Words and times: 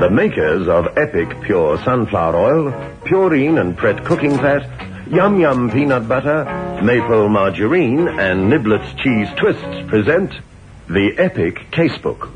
The 0.00 0.10
makers 0.10 0.66
of 0.66 0.98
Epic 0.98 1.42
Pure 1.42 1.78
Sunflower 1.84 2.36
Oil, 2.36 2.72
Purine 3.04 3.60
and 3.60 3.76
Pret 3.76 4.04
Cooking 4.04 4.36
Fat, 4.36 4.68
Yum 5.06 5.38
Yum 5.38 5.70
Peanut 5.70 6.08
Butter, 6.08 6.80
Maple 6.82 7.28
Margarine, 7.28 8.08
and 8.08 8.50
Niblets 8.52 8.98
Cheese 8.98 9.28
Twists 9.36 9.88
present 9.88 10.32
the 10.88 11.14
Epic 11.18 11.70
Casebook. 11.70 12.32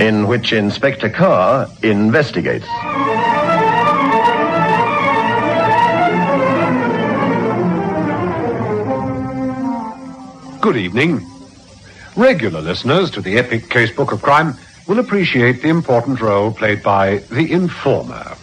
In 0.00 0.28
which 0.28 0.52
Inspector 0.52 1.08
Carr 1.10 1.66
investigates. 1.82 2.68
Good 10.62 10.76
evening. 10.76 11.26
Regular 12.14 12.60
listeners 12.60 13.10
to 13.10 13.20
the 13.20 13.36
epic 13.36 13.64
casebook 13.64 14.12
of 14.12 14.22
crime 14.22 14.54
will 14.86 15.00
appreciate 15.00 15.60
the 15.60 15.68
important 15.68 16.20
role 16.20 16.52
played 16.52 16.84
by 16.84 17.16
the 17.32 17.50
informer. 17.50 18.36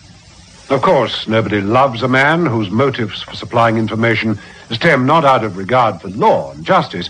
Of 0.70 0.82
course, 0.82 1.30
nobody 1.30 1.62
loves 1.62 2.04
a 2.04 2.10
man 2.10 2.46
whose 2.46 2.70
motives 2.70 3.24
for 3.24 3.36
supplying 3.36 3.78
information 3.78 4.38
stem 4.70 5.06
not 5.06 5.24
out 5.24 5.46
of 5.46 5.56
regard 5.56 6.02
for 6.02 6.10
law 6.10 6.52
and 6.52 6.66
justice, 6.66 7.10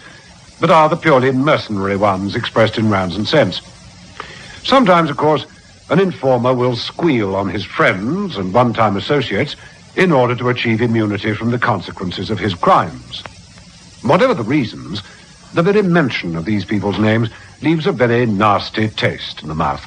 but 0.60 0.70
are 0.70 0.88
the 0.88 0.96
purely 0.96 1.32
mercenary 1.32 1.98
ones 1.98 2.36
expressed 2.36 2.78
in 2.78 2.92
rands 2.92 3.16
and 3.16 3.28
cents. 3.28 3.62
Sometimes, 4.64 5.10
of 5.10 5.18
course, 5.18 5.48
an 5.90 6.00
informer 6.00 6.54
will 6.54 6.76
squeal 6.76 7.36
on 7.36 7.50
his 7.50 7.66
friends 7.66 8.38
and 8.38 8.54
one-time 8.54 8.96
associates 8.96 9.56
in 9.96 10.12
order 10.12 10.36
to 10.36 10.50
achieve 10.50 10.84
immunity 10.84 11.34
from 11.34 11.50
the 11.50 11.58
consequences 11.58 12.30
of 12.30 12.38
his 12.38 12.54
crimes. 12.54 13.24
Whatever 14.02 14.34
the 14.34 14.44
reasons, 14.44 15.04
the 15.54 15.64
very 15.64 15.82
mention 15.82 16.36
of 16.36 16.46
these 16.46 16.66
people's 16.66 17.00
names 17.00 17.30
leaves 17.62 17.88
a 17.88 17.92
very 17.92 18.26
nasty 18.26 18.88
taste 18.88 19.42
in 19.42 19.50
the 19.50 19.56
mouth. 19.56 19.86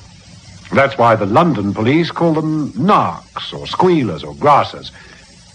That's 0.72 0.98
why 0.98 1.16
the 1.16 1.26
London 1.26 1.74
police 1.74 2.10
call 2.10 2.34
them 2.34 2.72
narcs 2.72 3.52
or 3.52 3.66
squealers 3.66 4.24
or 4.24 4.34
grassers, 4.34 4.90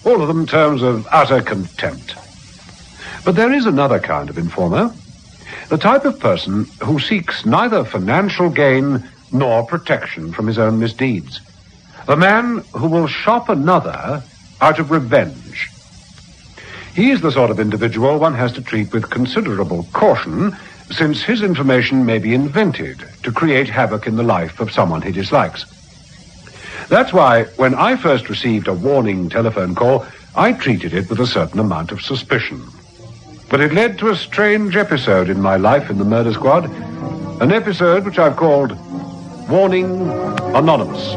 all 0.05 0.22
of 0.22 0.28
them 0.28 0.45
terms 0.45 0.81
of 0.81 1.08
utter 1.11 1.41
contempt. 1.41 2.16
But 3.25 3.35
there 3.35 3.52
is 3.52 3.66
another 3.66 4.00
kind 4.00 4.30
of 4.30 4.38
informer, 4.38 4.94
the 5.69 5.78
type 5.78 6.05
of 6.05 6.19
person 6.19 6.66
who 6.83 7.00
seeks 7.00 7.45
neither 7.45 7.83
financial 7.83 8.50
gain 8.50 9.08
nor 9.31 9.66
protection 9.66 10.31
from 10.31 10.47
his 10.47 10.58
own 10.58 10.80
misdeeds. 10.80 11.41
The 12.05 12.16
man 12.16 12.63
who 12.73 12.88
will 12.88 13.08
shop 13.08 13.50
another 13.50 14.23
out 14.61 14.80
of 14.80 14.91
revenge. 14.91 15.69
He's 16.98 17.22
the 17.22 17.31
sort 17.31 17.52
of 17.52 17.59
individual 17.59 18.17
one 18.17 18.34
has 18.34 18.52
to 18.53 18.62
treat 18.64 18.92
with 18.92 19.12
considerable 19.12 19.84
caution, 19.94 20.58
since 20.90 21.22
his 21.22 21.44
information 21.44 22.08
may 22.08 22.17
be 22.17 22.34
invented 22.34 23.06
to 23.22 23.31
create 23.31 23.70
havoc 23.70 24.08
in 24.08 24.16
the 24.16 24.23
life 24.23 24.59
of 24.59 24.72
someone 24.72 25.03
he 25.03 25.12
dislikes. 25.12 25.64
That's 26.90 27.14
why, 27.14 27.44
when 27.58 27.75
I 27.75 27.98
first 27.98 28.30
received 28.30 28.68
a 28.68 28.73
warning 28.73 29.30
telephone 29.30 29.75
call, 29.75 30.08
I 30.36 30.53
treated 30.53 30.95
it 30.95 31.08
with 31.08 31.20
a 31.20 31.28
certain 31.28 31.59
amount 31.59 31.92
of 31.92 32.02
suspicion. 32.02 32.66
But 33.48 33.62
it 33.62 33.73
led 33.73 34.00
to 34.00 34.09
a 34.09 34.16
strange 34.16 34.75
episode 34.75 35.30
in 35.30 35.40
my 35.40 35.58
life 35.58 35.92
in 35.92 36.00
the 36.00 36.03
murder 36.03 36.34
squad, 36.34 36.66
an 37.44 37.52
episode 37.52 38.06
which 38.06 38.18
I've 38.18 38.38
called 38.38 38.72
Warning 39.48 40.09
Anonymous. 40.56 41.14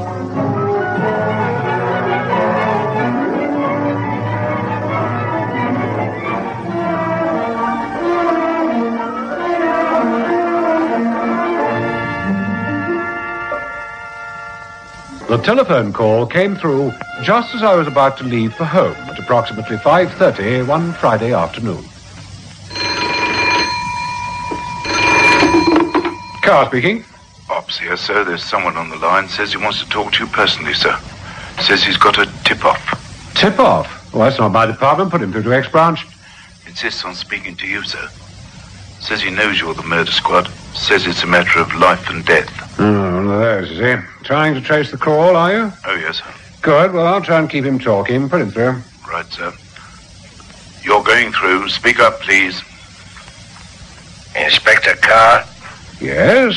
The 15.30 15.36
telephone 15.36 15.92
call 15.92 16.26
came 16.26 16.56
through 16.56 16.92
just 17.22 17.54
as 17.54 17.62
I 17.62 17.76
was 17.76 17.86
about 17.86 18.18
to 18.18 18.24
leave 18.24 18.52
for 18.52 18.64
home 18.64 18.96
at 18.96 19.16
approximately 19.16 19.76
5.30 19.76 20.66
one 20.66 20.92
Friday 20.94 21.32
afternoon. 21.32 21.84
Carr 26.42 26.66
speaking. 26.66 27.04
Ops 27.48 27.78
here, 27.78 27.96
sir. 27.96 28.24
There's 28.24 28.42
someone 28.42 28.76
on 28.76 28.88
the 28.88 28.96
line. 28.96 29.28
Says 29.28 29.52
he 29.52 29.58
wants 29.58 29.80
to 29.84 29.88
talk 29.88 30.12
to 30.14 30.24
you 30.24 30.30
personally, 30.32 30.74
sir. 30.74 30.98
Says 31.60 31.84
he's 31.84 31.96
got 31.96 32.18
a 32.18 32.26
tip-off. 32.42 33.32
Tip-off? 33.36 34.12
Well, 34.12 34.24
that's 34.24 34.40
not 34.40 34.50
my 34.50 34.66
department. 34.66 35.12
Put 35.12 35.22
him 35.22 35.30
through 35.30 35.44
to 35.44 35.54
X-Branch. 35.54 36.04
Insists 36.66 37.04
on 37.04 37.14
speaking 37.14 37.54
to 37.54 37.68
you, 37.68 37.84
sir. 37.84 38.08
Says 39.00 39.22
he 39.22 39.30
knows 39.30 39.60
you're 39.60 39.74
the 39.74 39.82
murder 39.82 40.12
squad. 40.12 40.48
Says 40.74 41.06
it's 41.06 41.22
a 41.22 41.26
matter 41.26 41.58
of 41.60 41.74
life 41.74 42.08
and 42.10 42.24
death. 42.24 42.48
Oh, 42.78 43.14
one 43.14 43.28
of 43.28 43.40
those, 43.40 43.70
is 43.70 43.78
he? 43.78 43.96
Trying 44.24 44.54
to 44.54 44.60
trace 44.60 44.90
the 44.90 44.96
call, 44.98 45.36
are 45.36 45.52
you? 45.52 45.72
Oh, 45.86 45.94
yes, 45.94 46.18
sir. 46.18 46.24
Good. 46.62 46.92
Well, 46.92 47.06
I'll 47.06 47.22
try 47.22 47.38
and 47.38 47.48
keep 47.50 47.64
him 47.64 47.78
talking. 47.78 48.28
Put 48.28 48.40
him 48.42 48.50
through. 48.50 48.76
Right, 49.10 49.26
sir. 49.26 49.52
You're 50.82 51.02
going 51.02 51.32
through. 51.32 51.68
Speak 51.70 51.98
up, 51.98 52.20
please. 52.20 52.62
Inspector 54.36 54.94
Carr, 54.96 55.44
Yes? 56.00 56.56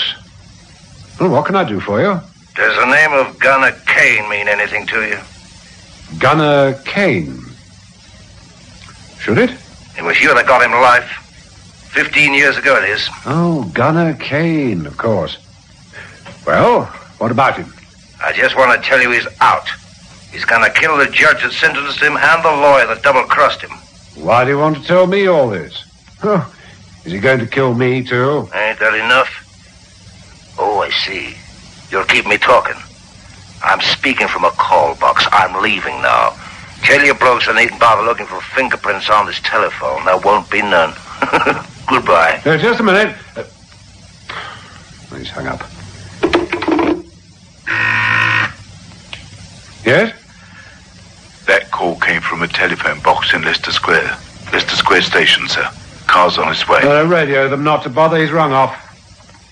Well, 1.19 1.29
what 1.29 1.45
can 1.45 1.55
I 1.55 1.63
do 1.67 1.79
for 1.79 1.99
you? 2.01 2.19
does 2.55 2.75
the 2.77 2.85
name 2.85 3.11
of 3.13 3.37
Gunner 3.39 3.71
Kane 3.87 4.29
mean 4.29 4.47
anything 4.47 4.85
to 4.87 5.01
you? 5.07 5.17
Gunner 6.19 6.73
Kane. 6.85 7.39
Should 9.19 9.39
it? 9.39 9.51
It 9.97 10.03
was 10.03 10.21
you 10.21 10.33
that 10.35 10.45
got 10.45 10.61
him 10.63 10.71
life. 10.71 11.22
Fifteen 11.93 12.33
years 12.33 12.57
ago 12.57 12.75
it 12.81 12.89
is. 12.89 13.07
Oh, 13.25 13.69
Gunner 13.73 14.15
Kane, 14.15 14.85
of 14.85 14.97
course. 14.97 15.37
Well, 16.45 16.85
what 17.19 17.31
about 17.31 17.57
him? 17.57 17.71
I 18.23 18.33
just 18.33 18.57
want 18.57 18.81
to 18.81 18.87
tell 18.87 19.01
you 19.01 19.11
he's 19.11 19.27
out. 19.41 19.67
He's 20.31 20.45
gonna 20.45 20.71
kill 20.71 20.97
the 20.97 21.05
judge 21.05 21.43
that 21.43 21.53
sentenced 21.53 21.99
him 21.99 22.17
and 22.17 22.43
the 22.43 22.49
lawyer 22.49 22.87
that 22.87 23.03
double-crossed 23.03 23.61
him. 23.61 23.69
Why 24.15 24.43
do 24.43 24.51
you 24.51 24.57
want 24.57 24.77
to 24.77 24.83
tell 24.83 25.05
me 25.05 25.27
all 25.27 25.49
this? 25.49 25.85
Huh. 26.19 26.45
Is 27.05 27.11
he 27.11 27.19
going 27.19 27.39
to 27.39 27.47
kill 27.47 27.73
me, 27.73 28.03
too? 28.03 28.49
Ain't 28.53 28.79
that 28.79 28.93
enough? 28.93 29.29
Oh, 30.57 30.79
I 30.79 30.89
see. 30.89 31.35
You'll 31.91 32.05
keep 32.05 32.25
me 32.25 32.37
talking. 32.37 32.81
I'm 33.63 33.81
speaking 33.81 34.27
from 34.27 34.45
a 34.45 34.51
call 34.51 34.95
box. 34.95 35.27
I'm 35.31 35.61
leaving 35.61 36.01
now. 36.01 36.35
Tell 36.83 37.03
your 37.03 37.15
blokes 37.15 37.47
I 37.47 37.55
needn't 37.55 37.79
bother 37.79 38.03
looking 38.03 38.25
for 38.25 38.41
fingerprints 38.41 39.09
on 39.09 39.25
this 39.25 39.39
telephone. 39.41 40.05
There 40.05 40.17
won't 40.17 40.49
be 40.49 40.61
none. 40.61 40.93
Goodbye. 41.93 42.41
Uh, 42.43 42.57
just 42.57 42.79
a 42.79 42.83
minute. 42.83 43.15
Uh, 43.37 43.43
he's 45.15 45.29
hung 45.29 45.45
up. 45.45 45.61
Yes? 49.85 50.11
That 51.45 51.69
call 51.69 51.99
came 51.99 52.21
from 52.21 52.41
a 52.41 52.47
telephone 52.47 52.99
box 53.01 53.31
in 53.35 53.43
Leicester 53.43 53.71
Square. 53.71 54.17
Leicester 54.51 54.75
Square 54.75 55.03
station, 55.03 55.47
sir. 55.47 55.69
Car's 56.07 56.39
on 56.39 56.51
its 56.51 56.67
way. 56.67 56.79
Uh, 56.81 57.03
radio 57.05 57.47
them 57.47 57.63
not 57.63 57.83
to 57.83 57.89
bother. 57.89 58.17
He's 58.17 58.31
rung 58.31 58.53
off. 58.53 58.75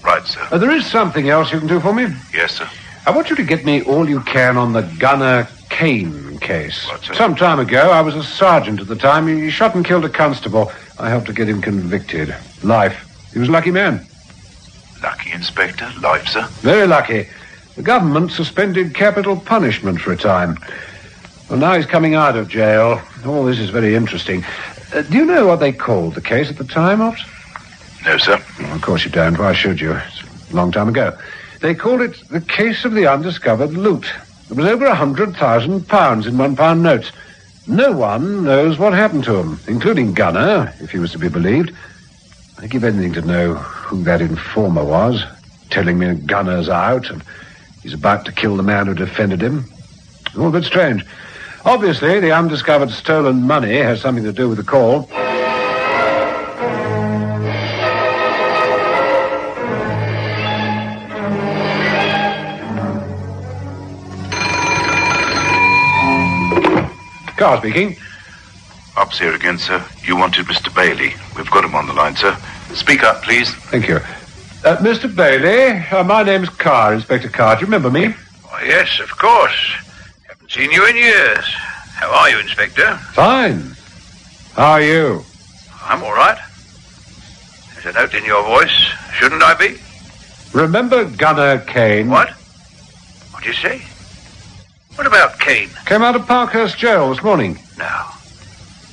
right, 0.04 0.26
sir. 0.26 0.48
Uh, 0.52 0.58
there 0.58 0.72
is 0.72 0.88
something 0.88 1.30
else 1.30 1.52
you 1.52 1.60
can 1.60 1.68
do 1.68 1.80
for 1.80 1.94
me. 1.94 2.08
Yes, 2.34 2.56
sir. 2.56 2.68
I 3.06 3.12
want 3.12 3.30
you 3.30 3.36
to 3.36 3.44
get 3.44 3.66
me 3.66 3.84
all 3.84 4.10
you 4.10 4.22
can 4.22 4.58
on 4.58 4.74
the 4.74 4.82
Gunner 4.98 5.48
Kane 5.70 6.40
case. 6.40 6.88
Some 7.14 7.36
time 7.36 7.60
ago, 7.60 7.92
I 7.92 8.02
was 8.02 8.16
a 8.16 8.24
sergeant 8.24 8.80
at 8.82 8.88
the 8.88 8.96
time. 8.96 9.28
He 9.28 9.52
shot 9.52 9.76
and 9.76 9.86
killed 9.86 10.06
a 10.06 10.10
constable. 10.10 10.72
I 11.02 11.10
helped 11.10 11.26
to 11.28 11.34
get 11.34 11.50
him 11.50 11.62
convicted. 11.62 12.36
Life. 12.64 13.30
He 13.34 13.40
was 13.40 13.50
a 13.50 13.52
lucky 13.52 13.72
man. 13.72 14.06
Lucky 15.02 15.32
Inspector. 15.32 15.92
Life, 16.00 16.28
sir. 16.28 16.46
Very 16.62 16.86
lucky. 16.86 17.28
The 17.76 17.82
government 17.82 18.32
suspended 18.32 18.94
capital 18.94 19.36
punishment 19.36 20.00
for 20.00 20.12
a 20.12 20.18
time. 20.18 20.60
Well, 21.50 21.58
now 21.58 21.74
he's 21.74 21.88
coming 21.88 22.14
out 22.14 22.38
of 22.38 22.48
jail. 22.50 23.02
All 23.26 23.44
this 23.44 23.58
is 23.58 23.72
very 23.72 23.96
interesting. 23.96 24.46
Uh, 24.94 25.02
do 25.02 25.18
you 25.18 25.26
know 25.26 25.48
what 25.48 25.60
they 25.60 25.72
called 25.72 26.14
the 26.14 26.22
case 26.22 26.52
at 26.52 26.58
the 26.58 26.66
time, 26.66 27.02
Ops? 27.02 27.24
No, 28.06 28.18
sir. 28.18 28.40
Well, 28.60 28.76
of 28.76 28.82
course 28.84 29.04
you 29.04 29.10
don't. 29.10 29.40
Why 29.40 29.54
should 29.54 29.82
you? 29.82 29.94
It's 29.94 30.52
a 30.52 30.56
long 30.56 30.72
time 30.72 30.88
ago. 30.88 31.18
They 31.62 31.74
called 31.74 32.02
it 32.02 32.22
the 32.30 32.42
case 32.42 32.86
of 32.86 32.94
the 32.94 33.08
undiscovered 33.08 33.74
loot. 33.74 34.06
There 34.50 34.58
was 34.58 34.68
over 34.68 34.86
a 34.86 34.96
hundred 34.96 35.36
thousand 35.36 35.88
pounds 35.88 36.28
in 36.28 36.38
one 36.38 36.56
pound 36.56 36.84
notes. 36.84 37.12
No 37.68 37.92
one 37.92 38.44
knows 38.44 38.80
what 38.80 38.94
happened 38.94 39.24
to 39.26 39.36
him, 39.36 39.60
including 39.68 40.14
Gunner, 40.14 40.74
if 40.80 40.92
he 40.92 41.00
was 41.00 41.12
to 41.12 41.20
be 41.20 41.30
believed. 41.30 41.72
I'd 42.60 42.72
give 42.72 42.84
anything 42.84 43.14
to 43.14 43.22
know 43.22 43.54
who 43.54 44.04
that 44.04 44.22
informer 44.22 44.84
was, 44.84 45.24
telling 45.70 46.00
me 46.00 46.16
Gunner's 46.16 46.70
out 46.70 47.10
and 47.10 47.24
he's 47.84 47.94
about 47.94 48.26
to 48.26 48.32
kill 48.32 48.58
the 48.58 48.64
man 48.64 48.88
who 48.88 48.94
defended 48.94 49.42
him. 49.42 49.66
All 50.38 50.48
a 50.48 50.52
bit 50.52 50.64
strange. 50.64 51.06
Obviously, 51.64 52.20
the 52.20 52.32
undiscovered 52.32 52.90
stolen 52.90 53.44
money 53.44 53.78
has 53.78 54.02
something 54.02 54.24
to 54.24 54.34
do 54.34 54.50
with 54.50 54.58
the 54.58 54.64
call. 54.64 55.08
Carr 67.42 67.58
speaking. 67.58 67.98
Ops 68.96 69.18
here 69.18 69.34
again, 69.34 69.58
sir. 69.58 69.84
You 70.04 70.16
wanted 70.16 70.46
Mr. 70.46 70.72
Bailey. 70.76 71.16
We've 71.36 71.50
got 71.50 71.66
him 71.66 71.74
on 71.74 71.88
the 71.88 71.94
line, 71.94 72.16
sir. 72.16 72.38
Speak 72.76 73.02
up, 73.04 73.24
please. 73.24 73.52
Thank 73.72 73.88
you. 73.88 73.96
Uh, 73.96 74.78
Mr. 74.78 75.10
Bailey, 75.14 75.84
uh, 75.90 76.04
my 76.04 76.22
name's 76.22 76.50
Carr, 76.50 76.94
Inspector 76.94 77.28
Carr. 77.30 77.56
Do 77.56 77.62
you 77.62 77.66
remember 77.66 77.90
me? 77.90 78.10
Why, 78.44 78.66
yes, 78.66 79.00
of 79.00 79.18
course. 79.18 79.74
Haven't 80.28 80.52
seen 80.52 80.70
you 80.70 80.86
in 80.86 80.96
years. 80.96 81.44
How 81.96 82.12
are 82.14 82.30
you, 82.30 82.38
Inspector? 82.38 82.96
Fine. 83.14 83.76
How 84.54 84.74
are 84.74 84.82
you? 84.84 85.24
I'm 85.82 86.04
all 86.04 86.14
right. 86.14 86.38
There's 87.74 87.96
a 87.96 88.00
note 88.00 88.14
in 88.14 88.24
your 88.24 88.44
voice. 88.44 88.94
Shouldn't 89.14 89.42
I 89.42 89.56
be? 89.56 89.78
Remember 90.54 91.06
Gunner 91.06 91.58
Kane? 91.62 92.08
What? 92.08 92.30
What'd 93.32 93.48
you 93.48 93.54
say? 93.54 93.82
What 95.02 95.08
about 95.08 95.40
Kane? 95.40 95.68
Came 95.88 96.04
out 96.04 96.16
of 96.16 96.28
Parkhurst 96.28 96.78
jail 96.78 97.10
this 97.10 97.24
morning. 97.24 97.58
No. 97.76 98.06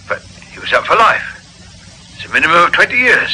But 0.08 0.22
he 0.50 0.58
was 0.58 0.72
up 0.72 0.86
for 0.86 0.96
life. 0.96 2.14
It's 2.16 2.24
a 2.24 2.32
minimum 2.32 2.64
of 2.64 2.72
20 2.72 2.96
years. 2.96 3.30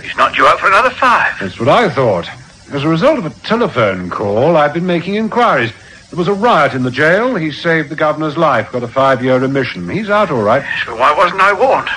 He's 0.00 0.14
not 0.16 0.32
due 0.32 0.46
out 0.46 0.60
for 0.60 0.68
another 0.68 0.90
five. 0.90 1.36
That's 1.40 1.58
what 1.58 1.68
I 1.68 1.90
thought. 1.90 2.28
As 2.70 2.84
a 2.84 2.88
result 2.88 3.18
of 3.18 3.26
a 3.26 3.30
telephone 3.30 4.10
call, 4.10 4.56
I've 4.56 4.72
been 4.72 4.86
making 4.86 5.16
inquiries. 5.16 5.72
There 6.10 6.16
was 6.16 6.28
a 6.28 6.32
riot 6.34 6.74
in 6.74 6.84
the 6.84 6.90
jail. 6.92 7.34
He 7.34 7.50
saved 7.50 7.88
the 7.88 7.96
governor's 7.96 8.38
life, 8.38 8.70
got 8.70 8.84
a 8.84 8.88
five-year 8.88 9.40
remission. 9.40 9.88
He's 9.88 10.08
out 10.08 10.30
all 10.30 10.42
right. 10.42 10.64
But 10.86 11.00
why 11.00 11.12
wasn't 11.12 11.40
I 11.40 11.52
warned? 11.52 11.88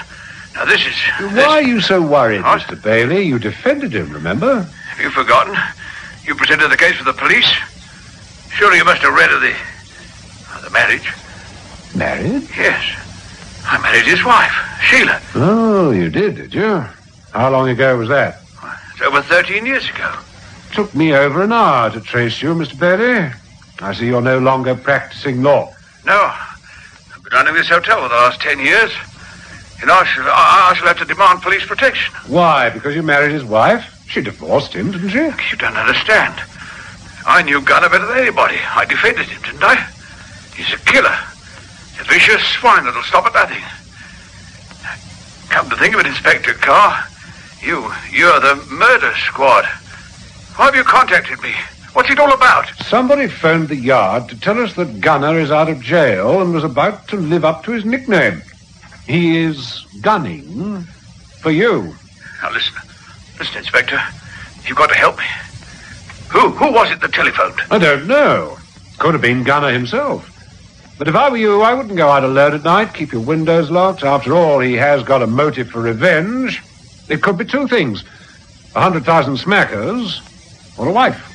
Now, 0.56 0.66
this 0.66 0.84
is... 0.84 0.96
Why 1.36 1.44
are 1.44 1.62
you 1.62 1.80
so 1.80 2.02
worried, 2.02 2.42
What? 2.42 2.60
Mr. 2.62 2.82
Bailey? 2.82 3.22
You 3.22 3.38
defended 3.38 3.94
him, 3.94 4.10
remember? 4.12 4.64
Have 4.64 5.00
you 5.00 5.12
forgotten? 5.12 5.56
You 6.24 6.34
presented 6.34 6.70
the 6.70 6.78
case 6.78 6.96
for 6.96 7.04
the 7.04 7.14
police? 7.14 7.56
Surely 8.50 8.78
you 8.78 8.84
must 8.86 9.04
have 9.04 9.14
read 9.14 9.32
of 9.32 9.42
the... 9.42 9.54
marriage. 10.76 11.08
Married? 11.96 12.44
Yes. 12.58 12.84
I 13.66 13.82
married 13.82 14.06
his 14.06 14.24
wife, 14.26 14.52
Sheila. 14.82 15.22
Oh, 15.36 15.92
you 15.92 16.10
did, 16.10 16.36
did 16.36 16.54
you? 16.54 16.84
How 17.32 17.50
long 17.50 17.70
ago 17.70 17.98
was 17.98 18.10
that? 18.10 18.42
It's 18.92 19.02
over 19.02 19.22
13 19.22 19.66
years 19.66 19.90
ago. 19.90 20.14
Took 20.74 20.94
me 20.94 21.14
over 21.14 21.44
an 21.44 21.54
hour 21.54 21.90
to 21.92 22.02
trace 22.02 22.42
you, 22.42 22.54
Mr. 22.54 22.78
Bailey. 22.78 23.32
I 23.80 23.94
see 23.94 24.08
you're 24.08 24.22
no 24.22 24.40
longer 24.40 24.76
practicing 24.76 25.42
law. 25.42 25.74
No. 26.06 26.32
I've 27.14 27.24
been 27.24 27.34
running 27.34 27.54
this 27.56 27.70
hotel 27.70 28.02
for 28.04 28.10
the 28.10 28.16
last 28.16 28.42
10 28.42 28.60
years. 28.60 28.92
And 29.82 29.90
I 29.90 30.04
shall, 30.06 30.26
I, 30.28 30.72
I 30.72 30.74
shall 30.76 30.88
have 30.88 31.00
to 31.00 31.06
demand 31.06 31.42
police 31.42 31.66
protection. 31.66 32.14
Why? 32.28 32.70
Because 32.70 32.96
you 32.96 33.04
married 33.04 33.32
his 33.32 33.46
wife? 33.46 34.06
She 34.10 34.22
divorced 34.22 34.74
him, 34.74 34.92
didn't 34.92 35.10
she? 35.10 35.20
You 35.20 35.58
don't 35.58 35.76
understand. 35.78 36.36
I 37.26 37.42
knew 37.44 37.62
Gunner 37.62 37.90
better 37.90 38.06
than 38.06 38.18
anybody. 38.18 38.58
I 38.76 38.86
defended 38.86 39.28
him, 39.28 39.42
didn't 39.42 39.64
I? 39.64 39.95
He's 40.56 40.74
a 40.74 40.78
killer. 40.86 41.18
A 42.00 42.04
vicious 42.06 42.44
swine 42.60 42.84
that'll 42.84 43.04
stop 43.04 43.26
at 43.26 43.34
nothing. 43.34 43.64
Come 45.50 45.70
to 45.70 45.76
think 45.78 45.94
of 45.94 46.02
it, 46.02 46.08
Inspector 46.08 46.54
Carr, 46.56 47.06
you, 47.62 47.92
you're 48.12 48.40
the 48.40 48.56
murder 48.72 49.14
squad. 49.16 49.66
Why 50.56 50.66
have 50.66 50.76
you 50.76 50.84
contacted 50.84 51.42
me? 51.42 51.54
What's 51.94 52.10
it 52.10 52.20
all 52.20 52.34
about? 52.34 52.68
Somebody 52.84 53.28
phoned 53.28 53.70
the 53.70 53.76
yard 53.76 54.28
to 54.30 54.40
tell 54.40 54.60
us 54.60 54.74
that 54.74 55.00
Gunner 55.00 55.40
is 55.40 55.52
out 55.52 55.70
of 55.70 55.82
jail 55.82 56.42
and 56.42 56.54
was 56.54 56.64
about 56.64 57.08
to 57.10 57.16
live 57.16 57.46
up 57.46 57.64
to 57.64 57.72
his 57.72 57.86
nickname. 57.86 58.42
He 59.08 59.38
is 59.38 59.86
gunning 60.02 60.82
for 61.40 61.52
you. 61.52 61.96
Now 62.42 62.52
listen, 62.52 62.76
listen, 63.40 63.58
Inspector. 63.60 64.00
You've 64.68 64.78
got 64.78 64.90
to 64.90 64.96
help 64.96 65.18
me. 65.18 65.26
Who, 66.30 66.50
who 66.50 66.74
was 66.74 66.92
it 66.92 67.00
that 67.02 67.14
telephoned? 67.14 67.62
I 67.72 67.78
don't 67.78 68.08
know. 68.08 68.58
Could 68.98 69.14
have 69.14 69.22
been 69.22 69.44
Gunner 69.44 69.72
himself. 69.72 70.35
But 70.98 71.10
if 71.10 71.16
I 71.16 71.30
were 71.30 71.38
you, 71.38 71.62
I 71.62 71.74
wouldn't 71.74 71.98
go 71.98 72.10
out 72.10 72.24
alone 72.24 72.54
at 72.54 72.64
night. 72.64 72.94
Keep 72.94 73.12
your 73.12 73.22
windows 73.22 73.70
locked. 73.70 74.04
After 74.04 74.34
all, 74.34 74.60
he 74.60 74.74
has 74.76 75.04
got 75.04 75.22
a 75.22 75.28
motive 75.28 75.70
for 75.70 75.82
revenge. 75.82 76.64
It 77.10 77.22
could 77.22 77.38
be 77.38 77.44
two 77.44 77.68
things. 77.68 78.04
A 78.76 78.82
hundred 78.82 79.04
thousand 79.04 79.36
smackers 79.36 80.22
or 80.80 80.88
a 80.88 80.94
wife. 80.94 81.32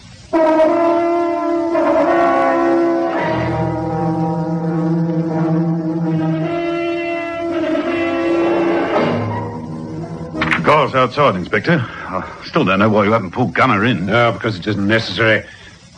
Car's 10.64 10.94
outside, 10.94 11.36
Inspector. 11.36 11.72
I 11.72 12.42
still 12.44 12.64
don't 12.64 12.78
know 12.78 12.88
why 12.88 13.04
you 13.04 13.12
haven't 13.12 13.32
pulled 13.32 13.54
Gunner 13.54 13.84
in. 13.84 14.06
No, 14.06 14.32
because 14.32 14.58
it 14.58 14.66
isn't 14.66 14.86
necessary. 14.86 15.44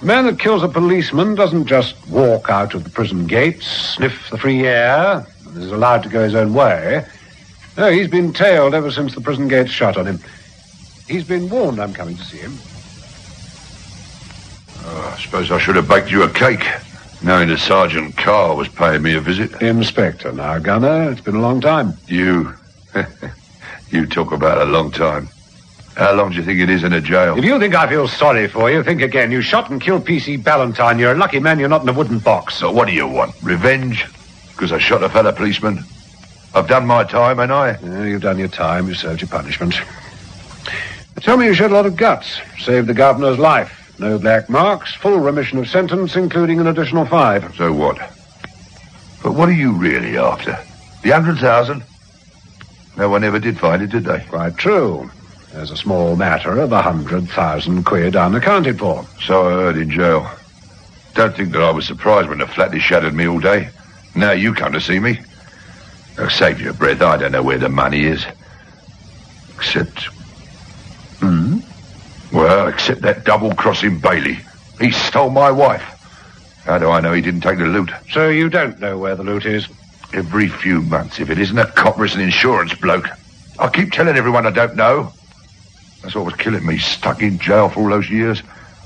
A 0.03 0.05
man 0.05 0.27
that 0.27 0.41
kills 0.41 0.65
a 0.65 0.69
policeman 0.69 1.37
doesn't 1.37 1.67
just 1.67 1.95
walk 2.09 2.51
out 2.51 2.75
of 2.75 2.83
the 2.83 2.91
prison 2.91 3.25
gates, 3.29 3.65
sniff 3.67 4.31
the 4.31 4.37
free 4.37 4.67
air, 4.67 5.25
and 5.47 5.57
is 5.63 5.71
allowed 5.71 6.03
to 6.03 6.09
go 6.09 6.25
his 6.25 6.35
own 6.35 6.53
way. 6.55 7.07
No, 7.77 7.89
he's 7.89 8.09
been 8.09 8.33
tailed 8.33 8.75
ever 8.75 8.91
since 8.91 9.15
the 9.15 9.21
prison 9.21 9.47
gates 9.47 9.71
shut 9.71 9.97
on 9.97 10.07
him. 10.07 10.19
He's 11.07 11.23
been 11.23 11.49
warned 11.49 11.81
I'm 11.81 11.95
coming 11.95 12.17
to 12.17 12.25
see 12.25 12.39
him. 12.39 12.59
Oh, 14.85 15.15
I 15.17 15.21
suppose 15.21 15.53
I 15.53 15.59
should 15.61 15.77
have 15.77 15.87
baked 15.87 16.11
you 16.11 16.25
a 16.25 16.29
cake, 16.29 16.67
knowing 17.23 17.49
that 17.51 17.59
Sergeant 17.59 18.17
Carr 18.17 18.57
was 18.57 18.67
paying 18.67 19.03
me 19.03 19.15
a 19.15 19.21
visit. 19.21 19.63
Inspector 19.63 20.33
now, 20.33 20.59
Gunner. 20.59 21.13
It's 21.13 21.21
been 21.21 21.37
a 21.37 21.41
long 21.41 21.61
time. 21.61 21.93
You. 22.09 22.55
you 23.91 24.07
talk 24.07 24.33
about 24.33 24.67
a 24.67 24.69
long 24.69 24.91
time. 24.91 25.29
How 25.97 26.15
long 26.15 26.31
do 26.31 26.37
you 26.37 26.43
think 26.43 26.59
it 26.59 26.71
is 26.71 26.85
in 26.85 26.93
a 26.93 27.01
jail? 27.01 27.37
If 27.37 27.45
you 27.45 27.59
think 27.59 27.75
I 27.75 27.89
feel 27.89 28.09
sorry 28.09 28.49
for 28.49 28.71
you, 28.71 28.83
think 28.83 29.03
again. 29.03 29.31
You 29.31 29.43
shot 29.43 29.71
and 29.71 29.81
killed 29.81 30.07
P.C. 30.07 30.39
Ballantyne. 30.39 30.99
You're 30.99 31.13
a 31.13 31.19
lucky 31.19 31.39
man 31.39 31.59
you're 31.59 31.69
not 31.69 31.83
in 31.83 31.89
a 31.89 31.93
wooden 31.93 32.19
box. 32.19 32.55
So 32.55 32.71
what 32.73 32.89
do 32.89 32.95
you 32.95 33.07
want? 33.07 33.35
Revenge? 33.43 34.07
Because 34.53 34.73
I 34.73 34.79
shot 34.79 35.03
a 35.03 35.09
fellow 35.09 35.33
policeman? 35.33 35.85
I've 36.55 36.69
done 36.69 36.87
my 36.87 37.05
time, 37.05 37.41
ain't 37.41 37.51
I? 37.51 37.79
Yeah, 37.83 38.05
you've 38.05 38.23
done 38.23 38.39
your 38.39 38.49
time. 38.49 38.89
You 38.89 38.95
served 38.95 39.21
your 39.21 39.29
punishment. 39.29 39.75
Tell 41.21 41.37
me 41.37 41.47
you 41.47 41.55
showed 41.55 41.71
a 41.71 41.75
lot 41.75 41.87
of 41.87 41.97
guts. 41.97 42.41
Saved 42.59 42.87
the 42.87 42.95
governor's 42.95 43.39
life. 43.39 43.95
No 43.99 44.19
black 44.19 44.49
marks. 44.49 44.95
Full 44.95 45.19
remission 45.19 45.59
of 45.59 45.69
sentence, 45.69 46.17
including 46.17 46.59
an 46.59 46.67
additional 46.67 47.05
five. 47.05 47.55
So 47.57 47.73
what? 47.73 47.99
But 49.23 49.33
what 49.33 49.49
are 49.49 49.53
you 49.53 49.73
really 49.73 50.19
after? 50.19 50.59
The 51.03 51.11
hundred 51.11 51.39
thousand? 51.39 51.85
No 52.97 53.09
one 53.09 53.25
ever 53.25 53.39
did 53.39 53.59
find 53.59 53.83
it, 53.83 53.91
did 53.91 54.05
they? 54.05 54.21
Quite 54.21 54.57
true. 54.57 55.11
There's 55.53 55.71
a 55.71 55.77
small 55.77 56.17
matter 56.17 56.59
of 56.59 56.73
a 56.73 56.81
hundred 56.81 57.29
thousand 57.29 57.85
quid 57.85 58.17
unaccounted 58.17 58.79
for. 58.79 59.05
So 59.23 59.49
I 59.49 59.53
heard 59.53 59.77
in 59.77 59.91
jail. 59.91 60.29
Don't 61.15 61.37
think 61.37 61.53
that 61.53 61.63
I 61.63 61.71
was 61.71 61.87
surprised 61.87 62.31
when 62.31 62.39
the 62.39 62.47
flatty 62.47 62.79
shattered 62.79 63.13
me 63.13 63.29
all 63.29 63.39
day. 63.39 63.69
Now 64.15 64.33
you 64.33 64.55
come 64.55 64.73
to 64.73 64.81
see 64.81 64.99
me. 64.99 65.21
Now 66.17 66.29
save 66.29 66.61
your 66.61 66.73
breath. 66.73 67.03
I 67.03 67.19
don't 67.19 67.33
know 67.33 67.43
where 67.43 67.59
the 67.59 67.69
money 67.69 68.05
is. 68.05 68.25
Except. 69.55 70.05
Hmm? 71.21 71.59
Well, 72.33 72.69
except 72.69 73.03
that 73.03 73.25
double-crossing 73.25 74.01
Bailey. 74.01 74.39
He 74.81 74.91
stole 74.91 75.31
my 75.31 75.51
wife. 75.51 75.83
How 76.65 76.79
do 76.79 76.91
I 76.91 77.01
know 77.01 77.13
he 77.13 77.21
didn't 77.21 77.43
take 77.43 77.59
the 77.59 77.67
loot? 77.67 77.91
So 78.11 78.31
you 78.31 78.49
don't 78.49 78.81
know 78.81 78.97
where 78.97 79.17
the 79.17 79.23
loot 79.23 79.45
is? 79.45 79.69
Every 80.15 80.49
few 80.49 80.81
months, 80.81 81.21
if 81.21 81.29
it 81.29 81.39
isn't 81.39 81.59
a 81.59 81.67
copper, 81.67 82.07
it's 82.07 82.15
an 82.15 82.21
insurance 82.23 82.75
bloke. 82.75 83.09
I 83.59 83.69
keep 83.69 83.93
telling 83.93 84.17
everyone 84.17 84.47
I 84.47 84.51
don't 84.51 84.77
know. 84.77 85.13
That's 86.03 86.15
what 86.15 86.25
was 86.25 86.35
killing 86.35 86.67
me, 86.67 86.79
stuck 86.79 87.23
in 87.23 87.39
jail 87.39 87.69
for 87.69 87.81
all 87.81 87.89
those 87.89 88.11
years. 88.11 88.43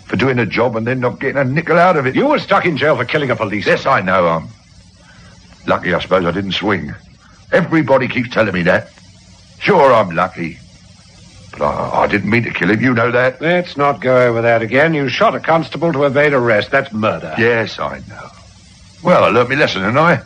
For 0.06 0.14
doing 0.16 0.38
a 0.38 0.46
job 0.46 0.76
and 0.76 0.86
then 0.86 1.00
not 1.00 1.18
getting 1.18 1.38
a 1.38 1.44
nickel 1.44 1.78
out 1.78 1.96
of 1.96 2.06
it. 2.06 2.14
You 2.14 2.26
were 2.26 2.38
stuck 2.38 2.64
in 2.64 2.76
jail 2.76 2.94
for 2.94 3.04
killing 3.04 3.30
a 3.30 3.34
policeman. 3.34 3.76
Yes, 3.76 3.86
I 3.86 4.02
know. 4.02 4.28
I'm 4.28 4.48
lucky, 5.66 5.92
I 5.92 6.00
suppose, 6.00 6.24
I 6.24 6.30
didn't 6.30 6.52
swing. 6.52 6.94
Everybody 7.50 8.06
keeps 8.06 8.30
telling 8.30 8.54
me 8.54 8.62
that. 8.62 8.88
Sure, 9.58 9.92
I'm 9.92 10.10
lucky. 10.10 10.58
But 11.50 11.62
I, 11.62 12.02
I 12.02 12.06
didn't 12.06 12.30
mean 12.30 12.44
to 12.44 12.52
kill 12.52 12.70
him. 12.70 12.80
You 12.80 12.94
know 12.94 13.10
that. 13.10 13.40
Let's 13.40 13.76
not 13.76 14.00
go 14.00 14.28
over 14.28 14.42
that 14.42 14.62
again. 14.62 14.94
You 14.94 15.08
shot 15.08 15.34
a 15.34 15.40
constable 15.40 15.92
to 15.92 16.04
evade 16.04 16.34
arrest. 16.34 16.70
That's 16.70 16.92
murder. 16.92 17.34
Yes, 17.36 17.80
I 17.80 17.98
know. 18.08 18.28
Well, 19.02 19.24
I 19.24 19.28
learnt 19.28 19.48
my 19.48 19.56
lesson, 19.56 19.82
didn't 19.82 19.98
I? 19.98 20.22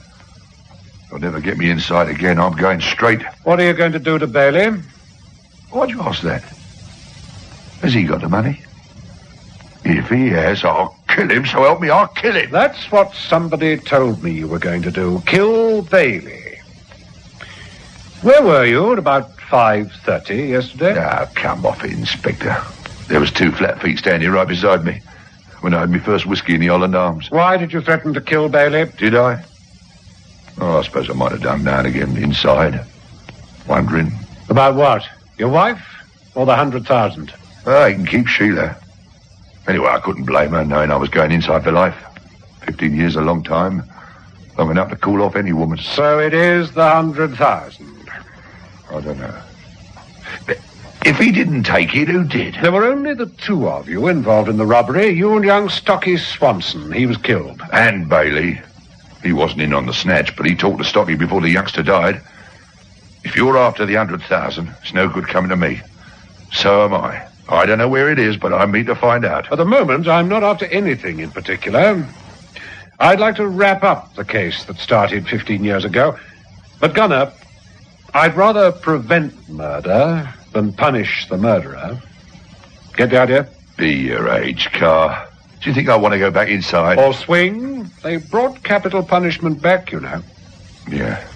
They'll 1.11 1.21
never 1.21 1.41
get 1.41 1.57
me 1.57 1.71
inside 1.71 2.09
again. 2.09 2.39
I'm 2.39 2.57
going 2.57 2.83
straight. 2.83 3.23
What 3.45 3.59
are 3.61 3.65
you 3.65 3.73
going 3.73 3.93
to 3.93 3.99
do 3.99 4.19
to 4.19 4.27
Bailey? 4.27 4.79
Why'd 5.71 5.89
you 5.89 6.03
ask 6.03 6.21
that? 6.23 6.45
Has 7.83 7.95
he 7.95 8.05
got 8.05 8.21
the 8.21 8.29
money? 8.29 8.63
If 9.85 10.09
he 10.11 10.29
has, 10.29 10.65
I'll 10.65 10.97
kill 11.09 11.31
him. 11.31 11.47
So 11.47 11.63
help 11.63 11.81
me, 11.81 11.91
I'll 11.91 12.09
kill 12.09 12.35
him. 12.35 12.51
That's 12.51 12.91
what 12.93 13.15
somebody 13.15 13.77
told 13.79 14.23
me 14.23 14.33
you 14.33 14.47
were 14.47 14.59
going 14.59 14.83
to 14.83 14.91
do. 14.91 15.23
Kill 15.27 15.83
Bailey. 15.83 16.59
Where 18.23 18.43
were 18.43 18.67
you 18.67 18.93
at 18.93 18.99
about 18.99 19.31
5.30 19.37 20.51
yesterday? 20.51 20.95
Now, 20.95 21.25
come 21.35 21.65
off 21.65 21.83
it, 21.83 21.93
Inspector. 21.93 22.55
There 23.09 23.19
was 23.19 23.33
two 23.33 23.51
flat 23.51 23.81
feet 23.81 23.99
standing 23.99 24.31
right 24.31 24.47
beside 24.47 24.85
me 24.85 25.01
when 25.63 25.75
I 25.75 25.81
had 25.81 25.91
my 25.91 25.99
first 25.99 26.27
whiskey 26.27 26.55
in 26.55 26.61
the 26.61 26.69
Holland 26.69 26.95
Arms. 26.95 27.31
Why 27.31 27.57
did 27.57 27.73
you 27.73 27.81
threaten 27.81 28.13
to 28.15 28.21
kill 28.21 28.49
Bailey? 28.49 28.91
Did 28.99 29.15
I? 29.15 29.43
Oh, 30.61 30.79
I 30.79 30.83
suppose 30.83 31.09
I 31.09 31.15
might 31.15 31.33
have 31.33 31.43
done 31.43 31.65
now 31.65 31.79
and 31.79 31.87
again 31.87 32.17
inside. 32.19 32.85
Wondering. 33.67 34.13
About 34.51 34.75
what? 34.75 35.09
Your 35.39 35.49
wife 35.49 35.83
or 36.35 36.45
the 36.45 36.55
hundred 36.55 36.87
thousand? 36.87 37.33
Ah, 37.67 37.85
oh, 37.85 37.89
he 37.89 37.95
can 37.95 38.07
keep 38.07 38.27
Sheila. 38.27 38.77
Anyway, 39.69 39.89
I 39.89 40.01
couldn't 40.01 40.25
blame 40.25 40.51
her 40.51 40.65
knowing 40.65 40.91
I 40.91 40.97
was 40.97 41.11
going 41.11 41.33
inside 41.33 41.65
for 41.65 41.73
life. 41.73 41.97
Fifteen 42.63 42.95
years 42.95 43.17
a 43.17 43.21
long 43.21 43.43
time. 43.43 43.85
Long 44.59 44.71
enough 44.71 44.91
to 44.91 44.97
cool 44.97 45.23
off 45.23 45.37
any 45.37 45.53
woman. 45.53 45.79
So 45.79 46.19
it 46.19 46.35
is 46.35 46.73
the 46.73 46.89
hundred 46.89 47.37
thousand. 47.37 48.11
I 48.91 49.01
don't 49.01 49.19
know. 49.19 49.43
But 50.47 50.59
if 51.05 51.19
he 51.19 51.33
didn't 51.33 51.65
take 51.65 51.95
it, 51.95 52.09
who 52.09 52.25
did? 52.25 52.57
There 52.61 52.73
were 52.73 52.85
only 52.85 53.15
the 53.15 53.27
two 53.27 53.69
of 53.69 53.89
you 53.89 54.09
involved 54.09 54.49
in 54.49 54.57
the 54.57 54.67
robbery. 54.67 55.09
You 55.11 55.37
and 55.37 55.45
young 55.45 55.69
Stocky 55.69 56.17
Swanson. 56.17 56.93
He 56.93 57.07
was 57.07 57.17
killed. 57.17 57.61
And 57.73 58.09
Bailey. 58.09 58.61
He 59.23 59.33
wasn't 59.33 59.63
in 59.63 59.75
on 59.75 59.87
the 59.87 59.93
snatch, 59.93 60.35
but 60.35 60.47
he 60.47 60.55
talked 60.55 60.79
to 60.79 60.85
Stocky 60.85 61.15
before 61.15 61.41
the 61.41 61.51
youngster 61.51 61.83
died. 61.83 62.23
If 63.23 63.37
you're 63.37 63.59
after 63.59 63.85
the 63.85 63.95
hundred 63.95 64.23
thousand, 64.23 64.75
it's 64.83 64.95
no 64.95 65.09
good 65.09 65.29
coming 65.29 65.51
to 65.51 65.57
me. 65.57 65.83
So 66.53 66.85
am 66.85 66.95
I. 66.95 67.30
I 67.51 67.67
don't 67.67 67.79
know 67.79 67.89
where 67.89 68.11
it 68.11 68.19
is, 68.19 68.37
but 68.37 68.53
I 68.53 68.67
mean 68.67 68.87
to 68.87 68.95
find 68.95 69.25
out. 69.25 69.51
At 69.51 69.59
the 69.59 69.65
moment, 69.65 70.07
I'm 70.07 70.29
not 70.29 70.43
after 70.43 70.67
anything 70.67 71.21
in 71.21 71.31
particular. 71.31 72.07
I'd 73.01 73.19
like 73.19 73.37
to 73.37 73.49
wrap 73.49 73.83
up 73.83 74.15
the 74.15 74.25
case 74.25 74.65
that 74.65 74.77
started 74.77 75.27
15 75.27 75.65
years 75.65 75.85
ago. 75.85 76.19
But, 76.81 76.95
Gunner, 76.95 77.33
I'd 78.15 78.37
rather 78.37 78.71
prevent 78.73 79.49
murder 79.49 80.33
than 80.53 80.73
punish 80.73 81.27
the 81.29 81.39
murderer. 81.39 82.01
Get 82.97 83.11
the 83.11 83.21
idea? 83.21 83.49
Be 83.77 83.93
your 83.93 84.29
age, 84.29 84.71
Carr. 84.73 85.29
Do 85.61 85.69
you 85.69 85.75
think 85.75 85.89
I 85.89 85.97
want 85.97 86.13
to 86.13 86.19
go 86.19 86.31
back 86.31 86.49
inside? 86.49 86.99
Or 86.99 87.13
swing. 87.13 87.91
They 88.03 88.19
brought 88.19 88.63
capital 88.63 89.03
punishment 89.03 89.61
back, 89.61 89.93
you 89.93 90.01
know. 90.01 90.23
Yeah. 90.89 91.27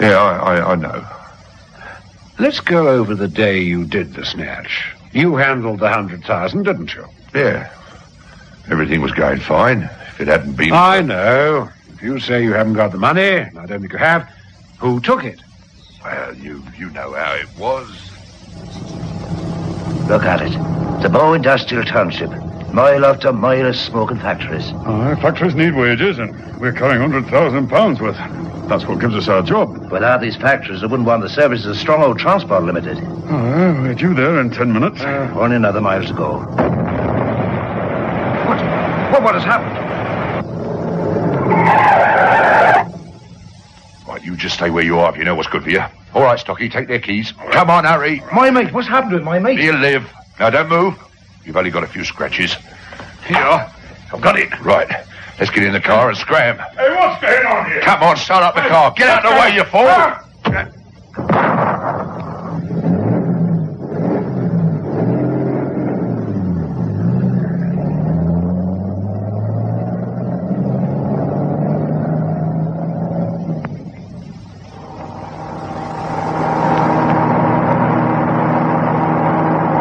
Yeah, 0.00 0.18
I, 0.18 0.56
I, 0.56 0.72
I 0.72 0.74
know. 0.74 1.06
Let's 2.38 2.60
go 2.60 2.88
over 2.88 3.14
the 3.14 3.28
day 3.28 3.60
you 3.60 3.84
did 3.84 4.14
the 4.14 4.24
snatch. 4.26 4.92
You 5.16 5.34
handled 5.36 5.80
the 5.80 5.88
hundred 5.88 6.26
thousand, 6.26 6.64
didn't 6.64 6.94
you? 6.94 7.06
Yeah. 7.34 7.72
Everything 8.70 9.00
was 9.00 9.12
going 9.12 9.40
fine. 9.40 9.84
If 10.08 10.20
it 10.20 10.28
hadn't 10.28 10.58
been. 10.58 10.74
I 10.74 11.00
know. 11.00 11.70
If 11.94 12.02
you 12.02 12.20
say 12.20 12.44
you 12.44 12.52
haven't 12.52 12.74
got 12.74 12.92
the 12.92 12.98
money, 12.98 13.36
and 13.36 13.58
I 13.58 13.64
don't 13.64 13.80
think 13.80 13.94
you 13.94 13.98
have, 13.98 14.30
who 14.78 15.00
took 15.00 15.24
it? 15.24 15.40
Well, 16.04 16.34
you, 16.34 16.62
you 16.76 16.90
know 16.90 17.14
how 17.14 17.32
it 17.32 17.48
was. 17.58 17.88
Look 20.06 20.24
at 20.24 20.42
it. 20.42 20.52
The 21.02 21.08
Bow 21.08 21.32
Industrial 21.32 21.82
Township. 21.84 22.30
Mile 22.76 23.06
after 23.06 23.32
mile 23.32 23.64
of 23.68 23.74
smoking 23.74 24.18
factories. 24.18 24.70
Our 24.84 25.16
factories 25.16 25.54
need 25.54 25.74
wages, 25.74 26.18
and 26.18 26.30
we're 26.60 26.74
carrying 26.74 27.00
hundred 27.00 27.24
thousand 27.30 27.68
pounds 27.68 28.02
worth. 28.02 28.18
That's 28.68 28.84
what 28.84 29.00
gives 29.00 29.14
us 29.14 29.28
our 29.28 29.42
job. 29.42 29.90
Without 29.90 30.20
these 30.20 30.36
factories, 30.36 30.82
they 30.82 30.86
wouldn't 30.86 31.06
want 31.06 31.22
the 31.22 31.28
services 31.30 31.64
of 31.64 31.78
Stronghold 31.78 32.18
Transport 32.18 32.64
Limited. 32.64 32.98
Oh, 32.98 33.80
we're 33.80 33.94
due 33.94 34.12
there 34.12 34.38
in 34.42 34.50
ten 34.50 34.74
minutes. 34.74 35.00
Uh, 35.00 35.32
only 35.36 35.56
another 35.56 35.80
mile 35.80 36.04
to 36.04 36.12
go. 36.12 36.40
What? 38.44 38.60
What, 39.10 39.22
what 39.22 39.34
has 39.36 39.44
happened? 39.44 39.74
Right, 44.06 44.22
you 44.22 44.36
just 44.36 44.56
stay 44.56 44.68
where 44.68 44.84
you 44.84 44.98
are 44.98 45.10
if 45.10 45.16
you 45.16 45.24
know 45.24 45.34
what's 45.34 45.48
good 45.48 45.62
for 45.62 45.70
you. 45.70 45.82
All 46.12 46.24
right, 46.24 46.38
Stocky, 46.38 46.68
take 46.68 46.88
their 46.88 47.00
keys. 47.00 47.32
Come 47.52 47.70
on, 47.70 47.84
Harry. 47.84 48.22
My 48.34 48.50
mate, 48.50 48.74
what's 48.74 48.86
happened 48.86 49.14
with 49.14 49.22
my 49.22 49.38
mate? 49.38 49.58
You 49.60 49.72
live. 49.72 50.12
Now, 50.38 50.50
don't 50.50 50.68
move. 50.68 51.02
You've 51.46 51.56
only 51.56 51.70
got 51.70 51.84
a 51.84 51.86
few 51.86 52.04
scratches. 52.04 52.56
Here, 53.26 53.38
I've 54.12 54.20
got 54.20 54.38
it. 54.38 54.48
Right. 54.60 54.88
Let's 55.40 55.50
get 55.50 55.64
in 55.64 55.72
the 55.72 55.80
car 55.80 56.08
and 56.08 56.16
scram. 56.16 56.58
Hey, 56.58 56.94
what's 56.94 57.20
going 57.20 57.44
on 57.44 57.66
here? 57.66 57.80
Come 57.80 58.02
on, 58.04 58.16
start 58.16 58.44
up 58.44 58.54
the 58.54 58.60
car. 58.62 58.94
Get 58.96 59.08
out 59.08 59.26
of 59.26 59.32
the 59.32 59.40
way, 59.40 59.54
you 59.54 59.64
fool. 59.64 59.84
Ah! 59.84 60.22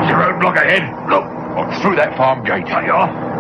There's 0.02 0.10
a 0.10 0.14
roadblock 0.14 0.58
ahead. 0.58 1.10
Look, 1.10 1.24
oh, 1.56 1.82
through 1.82 1.96
that 1.98 2.18
farm 2.18 2.44
gate. 2.44 2.66
There 2.66 2.86
you 2.86 2.92
are. 2.92 3.35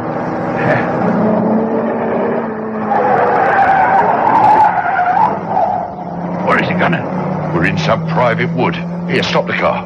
Where 6.45 6.63
is 6.63 6.69
it, 6.69 6.79
Gunner? 6.79 7.51
We're 7.53 7.65
in 7.65 7.77
some 7.77 8.07
private 8.07 8.53
wood. 8.55 8.75
Here, 9.09 9.23
stop 9.23 9.47
the 9.47 9.53
car. 9.53 9.85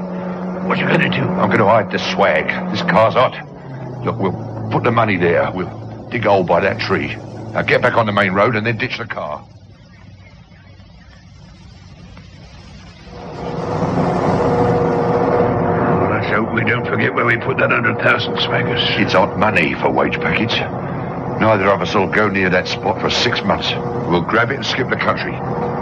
What 0.67 0.77
you 0.77 0.85
gonna 0.85 1.09
do? 1.09 1.23
I'm 1.23 1.49
gonna 1.49 1.65
hide 1.65 1.91
the 1.91 1.97
swag. 1.97 2.47
This 2.71 2.81
car's 2.83 3.15
hot. 3.15 3.33
Look, 4.05 4.17
we'll 4.19 4.69
put 4.71 4.83
the 4.83 4.91
money 4.91 5.17
there. 5.17 5.51
We'll 5.51 6.07
dig 6.09 6.25
a 6.25 6.29
hole 6.29 6.43
by 6.43 6.59
that 6.61 6.79
tree. 6.79 7.15
Now 7.53 7.63
get 7.63 7.81
back 7.81 7.95
on 7.95 8.05
the 8.05 8.11
main 8.11 8.33
road 8.33 8.55
and 8.55 8.65
then 8.65 8.77
ditch 8.77 8.97
the 8.97 9.05
car. 9.05 9.43
Let's 16.11 16.27
hope 16.27 16.53
we 16.53 16.63
don't 16.63 16.85
forget 16.85 17.13
where 17.13 17.25
we 17.25 17.37
put 17.37 17.57
that 17.57 17.71
hundred 17.71 17.97
It's 18.81 19.13
hot 19.13 19.37
money 19.37 19.75
for 19.75 19.89
wage 19.89 20.15
package. 20.15 20.59
Neither 21.39 21.69
of 21.69 21.81
us 21.81 21.95
will 21.95 22.07
go 22.07 22.29
near 22.29 22.49
that 22.49 22.67
spot 22.67 22.99
for 23.01 23.09
six 23.09 23.41
months. 23.43 23.71
We'll 24.09 24.21
grab 24.21 24.51
it 24.51 24.55
and 24.55 24.65
skip 24.65 24.89
the 24.89 24.95
country. 24.95 25.31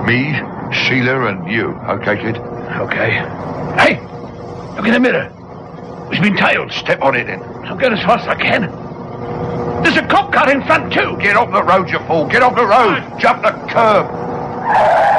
Me, 0.06 0.34
Sheila, 0.72 1.28
and 1.28 1.52
you. 1.52 1.70
Okay, 1.70 2.16
kid? 2.18 2.38
Okay. 2.38 3.12
Hey, 3.78 4.00
look 4.76 4.86
in 4.86 4.94
the 4.94 5.00
mirror. 5.00 5.34
We've 6.10 6.22
been 6.22 6.38
tailed. 6.38 6.72
Step 6.72 7.02
on 7.02 7.16
it 7.16 7.26
then. 7.26 7.42
I'll 7.66 7.78
get 7.78 7.92
as 7.92 8.00
fast 8.00 8.28
as 8.28 8.30
I 8.30 8.36
can. 8.36 8.62
There's 9.84 9.98
a 9.98 10.08
cop 10.08 10.32
car 10.34 10.52
in 10.52 10.64
front 10.64 10.92
too. 10.94 11.18
Get 11.22 11.36
off 11.36 11.52
the 11.52 11.64
road, 11.64 11.90
you 11.90 12.00
fool. 12.08 12.28
Get 12.28 12.44
off 12.44 12.56
the 12.56 12.66
road. 12.66 13.20
Jump 13.20 13.42
the 13.44 13.52
curb. 13.72 15.17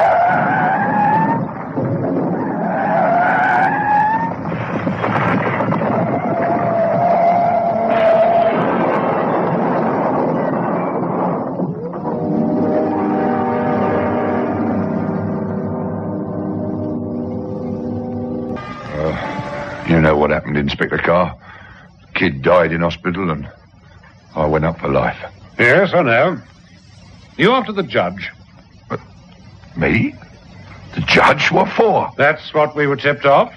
Inspector 20.69 20.99
Carr. 20.99 21.35
Kid 22.13 22.43
died 22.43 22.71
in 22.71 22.81
hospital 22.81 23.31
and 23.31 23.49
I 24.35 24.45
went 24.45 24.65
up 24.65 24.79
for 24.79 24.87
life. 24.87 25.17
Yes, 25.57 25.95
I 25.95 26.03
know. 26.03 26.39
You 27.37 27.53
after 27.53 27.71
the 27.71 27.81
judge. 27.81 28.29
But 28.87 28.99
Me? 29.75 30.13
The 30.93 31.01
judge? 31.01 31.51
What 31.51 31.71
for? 31.71 32.11
That's 32.17 32.53
what 32.53 32.75
we 32.75 32.85
were 32.85 32.97
tipped 32.97 33.25
off. 33.25 33.51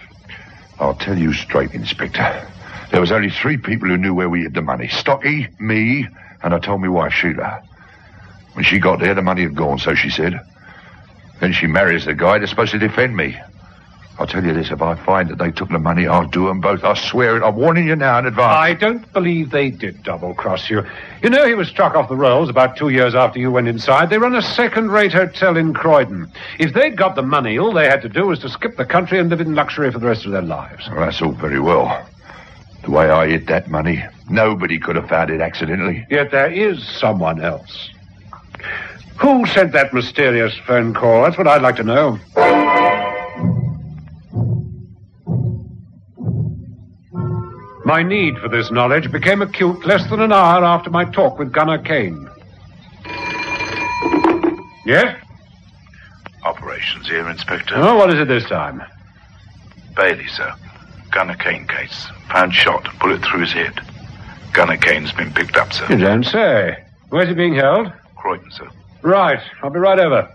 I'll 0.81 0.95
tell 0.95 1.19
you 1.19 1.35
straight, 1.35 1.73
Inspector. 1.73 2.49
There 2.90 3.00
was 3.00 3.12
only 3.12 3.31
three 3.31 3.59
people 3.59 3.88
who 3.88 3.99
knew 3.99 4.14
where 4.14 4.31
we 4.31 4.45
hid 4.45 4.54
the 4.54 4.62
money. 4.62 4.88
Stocky, 4.88 5.49
me, 5.61 6.09
and 6.42 6.54
I 6.54 6.59
told 6.61 6.81
my 6.81 6.88
wife, 6.88 7.12
Sheila. 7.12 7.62
When 8.54 8.64
she 8.64 8.78
got 8.78 9.00
there, 9.00 9.14
the 9.14 9.23
money 9.23 9.42
had 9.42 9.54
gone, 9.54 9.78
so 9.78 9.95
she 9.95 10.09
said. 10.09 10.40
Then 11.40 11.52
she 11.52 11.66
marries 11.66 12.07
the 12.07 12.14
guy 12.14 12.38
that's 12.38 12.50
supposed 12.50 12.73
to 12.73 12.78
defend 12.78 13.14
me. 13.14 13.38
I'll 14.19 14.26
tell 14.26 14.45
you 14.45 14.52
this, 14.52 14.71
if 14.71 14.83
I 14.83 14.95
find 14.95 15.31
that 15.31 15.38
they 15.38 15.50
took 15.50 15.71
the 15.71 15.78
money, 15.78 16.07
I'll 16.07 16.26
do 16.26 16.47
them 16.47 16.61
both. 16.61 16.85
I 16.85 16.95
swear 16.95 17.37
it. 17.37 17.42
I'm 17.42 17.57
warning 17.57 17.87
you 17.87 17.97
now 17.97 18.19
in 18.19 18.26
advance. 18.26 18.57
I 18.57 18.75
don't 18.75 19.11
believe 19.12 19.50
they 19.50 19.71
did 19.71 20.02
double 20.02 20.35
cross 20.35 20.69
you. 20.69 20.85
You 21.23 21.31
know 21.31 21.47
he 21.47 21.54
was 21.54 21.69
struck 21.69 21.95
off 21.95 22.11
the 22.11 22.16
rolls 22.16 22.50
about 22.50 22.76
two 22.76 22.90
years 22.90 23.14
after 23.14 23.38
you 23.40 23.50
went 23.50 23.69
inside. 23.69 24.11
They 24.11 24.19
run 24.19 24.35
a 24.35 24.42
second 24.42 24.90
rate 24.90 25.12
hotel 25.12 25.57
in 25.57 25.73
Croydon. 25.73 26.31
If 26.59 26.75
they'd 26.75 26.97
got 26.97 27.14
the 27.16 27.23
money, 27.23 27.59
all 27.59 27.73
they 27.73 27.87
had 27.87 28.02
to 28.02 28.09
do 28.09 28.26
was 28.26 28.38
to 28.40 28.50
skip 28.50 28.76
the 28.76 28.85
country 28.85 29.19
and 29.19 29.31
live 29.31 29.40
in 29.40 29.54
luxury 29.54 29.90
for 29.90 29.99
the 29.99 30.07
rest 30.07 30.26
of 30.26 30.33
their 30.33 30.42
lives. 30.42 30.88
Well, 30.88 31.00
that's 31.00 31.23
all 31.23 31.33
very 31.33 31.61
well. 31.61 32.07
The 32.85 32.90
way 32.90 33.11
I 33.11 33.28
hid 33.28 33.47
that 33.47 33.71
money, 33.71 34.04
nobody 34.28 34.78
could 34.78 34.97
have 34.97 35.09
found 35.09 35.31
it 35.31 35.40
accidentally. 35.40 36.07
Yet 36.11 36.31
there 36.33 36.50
is 36.52 36.87
someone 36.87 37.40
else. 37.40 37.90
Who 39.21 39.47
sent 39.47 39.73
that 39.73 39.95
mysterious 39.95 40.54
phone 40.66 40.92
call? 40.92 41.23
That's 41.23 41.38
what 41.38 41.47
I'd 41.47 41.62
like 41.62 41.76
to 41.76 41.85
know. 41.85 42.19
My 47.92 48.02
need 48.02 48.38
for 48.38 48.49
this 48.49 48.70
knowledge 48.70 49.12
became 49.12 49.42
acute 49.42 49.84
less 49.84 50.08
than 50.08 50.20
an 50.20 50.32
hour 50.32 50.64
after 50.64 50.88
my 50.88 51.04
talk 51.04 51.38
with 51.38 51.52
Gunner 51.52 51.76
Kane. 51.76 52.26
Yes? 54.87 55.22
Operations 56.42 57.06
here, 57.06 57.28
Inspector. 57.28 57.75
Oh, 57.76 57.96
what 57.96 58.08
is 58.08 58.18
it 58.18 58.28
this 58.28 58.46
time? 58.46 58.82
Bailey, 59.94 60.26
sir. 60.28 60.54
Gunner 61.11 61.37
Kane 61.37 61.66
case. 61.68 62.06
Found 62.30 62.54
shot, 62.54 62.88
bullet 62.99 63.22
through 63.26 63.40
his 63.40 63.52
head. 63.52 63.78
Gunner 64.54 64.78
Kane's 64.78 65.12
been 65.12 65.30
picked 65.30 65.58
up, 65.58 65.75
sir. 65.75 65.87
You 65.90 65.99
don't 65.99 66.25
say. 66.25 66.82
Where's 67.11 67.28
he 67.28 67.34
being 67.34 67.56
held? 67.56 67.92
Croydon, 68.16 68.50
sir. 68.52 68.70
Right. 69.02 69.42
I'll 69.62 69.68
be 69.68 69.78
right 69.78 69.99
over. 69.99 70.34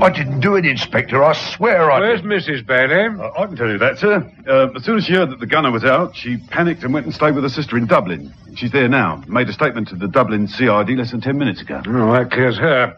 I, 0.00 0.06
I 0.06 0.10
didn't 0.10 0.40
do 0.40 0.56
it, 0.56 0.64
Inspector. 0.64 1.22
I 1.22 1.32
swear 1.32 1.90
I 1.90 2.00
Where's 2.00 2.22
Mrs. 2.22 2.66
Bailey? 2.66 3.18
Uh, 3.20 3.30
I 3.38 3.46
can 3.46 3.56
tell 3.56 3.68
you 3.68 3.78
that, 3.78 3.98
sir. 3.98 4.30
Uh, 4.46 4.68
as 4.76 4.84
soon 4.84 4.98
as 4.98 5.04
she 5.04 5.12
heard 5.12 5.30
that 5.30 5.40
the 5.40 5.46
gunner 5.46 5.70
was 5.70 5.84
out, 5.84 6.16
she 6.16 6.36
panicked 6.36 6.82
and 6.82 6.92
went 6.92 7.06
and 7.06 7.14
stayed 7.14 7.34
with 7.34 7.44
her 7.44 7.50
sister 7.50 7.76
in 7.76 7.86
Dublin. 7.86 8.32
She's 8.56 8.70
there 8.72 8.88
now. 8.88 9.22
Made 9.26 9.48
a 9.48 9.52
statement 9.52 9.88
to 9.88 9.96
the 9.96 10.08
Dublin 10.08 10.48
CID 10.48 10.90
less 10.90 11.10
than 11.10 11.20
ten 11.20 11.38
minutes 11.38 11.60
ago. 11.60 11.82
Oh, 11.86 12.12
that 12.12 12.30
clears 12.30 12.58
her. 12.58 12.96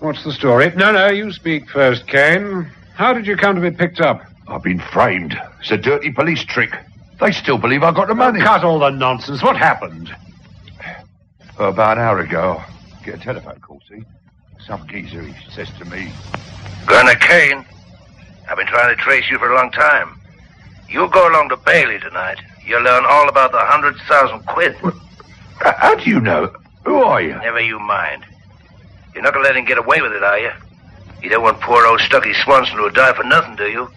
What's 0.00 0.24
the 0.24 0.32
story? 0.32 0.72
No, 0.76 0.92
no, 0.92 1.08
you 1.08 1.32
speak 1.32 1.68
first, 1.70 2.06
Kane. 2.06 2.70
How 2.94 3.12
did 3.12 3.26
you 3.26 3.36
come 3.36 3.54
to 3.56 3.60
be 3.60 3.70
picked 3.70 4.00
up? 4.00 4.22
I've 4.48 4.62
been 4.62 4.80
framed. 4.80 5.34
It's 5.60 5.70
a 5.70 5.76
dirty 5.76 6.12
police 6.12 6.44
trick. 6.44 6.74
They 7.20 7.32
still 7.32 7.58
believe 7.58 7.82
I 7.82 7.92
got 7.92 8.08
the 8.08 8.14
money. 8.14 8.40
Cut 8.40 8.64
all 8.64 8.78
the 8.78 8.90
nonsense. 8.90 9.42
What 9.42 9.56
happened? 9.56 10.14
About 11.58 11.98
an 11.98 12.04
hour 12.04 12.18
ago, 12.18 12.60
I 12.60 13.04
get 13.04 13.14
a 13.14 13.18
telephone 13.18 13.60
call, 13.60 13.80
see? 13.88 14.04
Some 14.66 14.86
geezer, 14.88 15.22
he 15.22 15.34
says 15.50 15.68
to 15.78 15.84
me, 15.84 16.10
Gunner 16.86 17.14
Kane, 17.16 17.64
I've 18.48 18.56
been 18.56 18.66
trying 18.66 18.94
to 18.94 19.00
trace 19.02 19.30
you 19.30 19.38
for 19.38 19.50
a 19.50 19.54
long 19.54 19.70
time. 19.70 20.18
You 20.88 21.08
go 21.08 21.28
along 21.30 21.48
to 21.50 21.56
Bailey 21.56 21.98
tonight. 21.98 22.38
You'll 22.66 22.82
learn 22.82 23.04
all 23.06 23.28
about 23.28 23.52
the 23.52 23.58
hundred 23.60 23.96
thousand 24.08 24.46
quid. 24.46 24.76
"H- 24.84 25.74
How 25.78 25.94
do 25.94 26.08
you 26.08 26.20
know? 26.20 26.50
Who 26.84 26.96
are 27.02 27.20
you? 27.20 27.34
Never 27.38 27.60
you 27.60 27.78
mind. 27.78 28.24
You're 29.14 29.22
not 29.22 29.32
gonna 29.34 29.44
let 29.44 29.56
him 29.56 29.64
get 29.64 29.78
away 29.78 30.00
with 30.00 30.12
it, 30.12 30.22
are 30.22 30.38
you? 30.38 30.50
You 31.22 31.30
don't 31.30 31.42
want 31.42 31.60
poor 31.60 31.86
old 31.86 32.00
Stocky 32.00 32.32
Swanson 32.34 32.76
to 32.76 32.90
die 32.90 33.12
for 33.14 33.24
nothing, 33.24 33.56
do 33.56 33.68
you? 33.68 33.88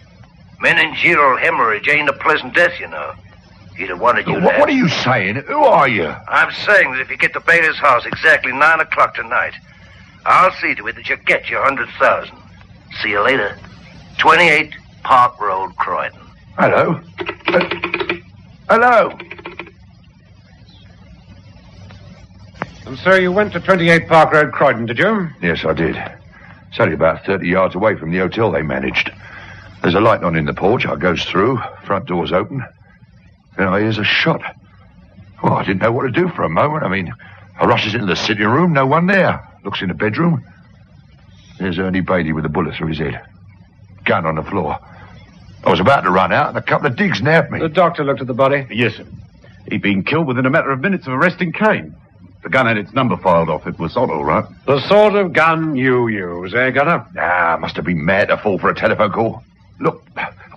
Meningeal 0.62 1.38
hemorrhage 1.40 1.88
ain't 1.88 2.08
a 2.08 2.12
pleasant 2.14 2.54
death, 2.54 2.78
you 2.80 2.88
know. 2.88 3.12
He'd 3.76 3.90
have 3.90 4.00
wanted 4.00 4.26
you 4.26 4.34
What, 4.34 4.58
what 4.58 4.68
are 4.68 4.72
you 4.72 4.88
saying? 4.88 5.36
Who 5.46 5.64
are 5.64 5.88
you? 5.88 6.08
I'm 6.26 6.52
saying 6.52 6.92
that 6.92 7.00
if 7.00 7.10
you 7.10 7.16
get 7.16 7.32
to 7.34 7.40
Bailey's 7.40 7.76
house 7.76 8.04
exactly 8.06 8.52
nine 8.52 8.80
o'clock 8.80 9.14
tonight, 9.14 9.52
I'll 10.26 10.52
see 10.52 10.74
to 10.74 10.86
it 10.88 10.96
that 10.96 11.08
you 11.08 11.16
get 11.16 11.48
your 11.48 11.62
hundred 11.62 11.88
thousand. 11.98 12.36
See 13.02 13.10
you 13.10 13.22
later. 13.22 13.56
Twenty-eight 14.18 14.74
Park 15.02 15.40
Road, 15.40 15.74
Croydon. 15.76 16.20
Hello? 16.58 17.00
Uh, 17.46 18.16
hello? 18.68 19.18
And 22.84 22.98
so 22.98 23.14
you 23.14 23.30
went 23.30 23.52
to 23.52 23.60
28 23.60 24.08
Park 24.08 24.32
Road, 24.32 24.52
Croydon, 24.52 24.86
did 24.86 24.98
you? 24.98 25.28
Yes, 25.42 25.64
I 25.64 25.72
did. 25.72 25.96
It's 26.70 26.80
only 26.80 26.94
about 26.94 27.24
30 27.24 27.46
yards 27.46 27.74
away 27.74 27.96
from 27.96 28.10
the 28.10 28.18
hotel 28.18 28.50
they 28.50 28.62
managed. 28.62 29.10
There's 29.82 29.94
a 29.94 30.00
light 30.00 30.22
on 30.22 30.36
in 30.36 30.46
the 30.46 30.54
porch. 30.54 30.86
I 30.86 30.96
goes 30.96 31.24
through. 31.24 31.60
Front 31.84 32.06
door's 32.06 32.32
open. 32.32 32.64
Then 33.56 33.68
I 33.68 33.80
hears 33.80 33.98
a 33.98 34.04
shot. 34.04 34.42
Well, 35.42 35.54
I 35.54 35.64
didn't 35.64 35.82
know 35.82 35.92
what 35.92 36.02
to 36.02 36.10
do 36.10 36.28
for 36.28 36.42
a 36.42 36.48
moment. 36.48 36.82
I 36.82 36.88
mean, 36.88 37.12
I 37.60 37.66
rushes 37.66 37.94
into 37.94 38.06
the 38.06 38.16
sitting 38.16 38.48
room. 38.48 38.72
No 38.72 38.86
one 38.86 39.06
there. 39.06 39.46
Looks 39.68 39.82
in 39.82 39.88
the 39.88 39.94
bedroom. 39.94 40.42
There's 41.58 41.78
Ernie 41.78 42.00
Bailey 42.00 42.32
with 42.32 42.46
a 42.46 42.48
bullet 42.48 42.74
through 42.76 42.86
his 42.86 43.00
head. 43.00 43.20
Gun 44.06 44.24
on 44.24 44.36
the 44.36 44.42
floor. 44.42 44.78
I 45.62 45.68
was 45.68 45.78
about 45.78 46.04
to 46.04 46.10
run 46.10 46.32
out, 46.32 46.48
and 46.48 46.56
a 46.56 46.62
couple 46.62 46.86
of 46.86 46.96
digs 46.96 47.20
nabbed 47.20 47.50
me. 47.50 47.58
The 47.58 47.68
doctor 47.68 48.02
looked 48.02 48.22
at 48.22 48.28
the 48.28 48.32
body. 48.32 48.66
Yes, 48.70 48.94
sir. 48.94 49.04
He'd 49.70 49.82
been 49.82 50.04
killed 50.04 50.26
within 50.26 50.46
a 50.46 50.50
matter 50.50 50.70
of 50.70 50.80
minutes 50.80 51.06
of 51.06 51.12
arresting 51.12 51.52
Kane. 51.52 51.94
The 52.42 52.48
gun 52.48 52.64
had 52.64 52.78
its 52.78 52.94
number 52.94 53.18
filed 53.18 53.50
off. 53.50 53.66
It 53.66 53.78
was 53.78 53.94
odd, 53.94 54.08
all 54.08 54.24
right. 54.24 54.46
The 54.64 54.80
sort 54.88 55.16
of 55.16 55.34
gun 55.34 55.76
you 55.76 56.08
use, 56.08 56.54
eh, 56.54 56.70
Gunner? 56.70 57.06
Ah, 57.18 57.58
must 57.60 57.76
have 57.76 57.84
been 57.84 58.02
mad 58.02 58.28
to 58.28 58.38
fall 58.38 58.58
for 58.58 58.70
a 58.70 58.74
telephone 58.74 59.12
call. 59.12 59.42
Look, 59.80 60.02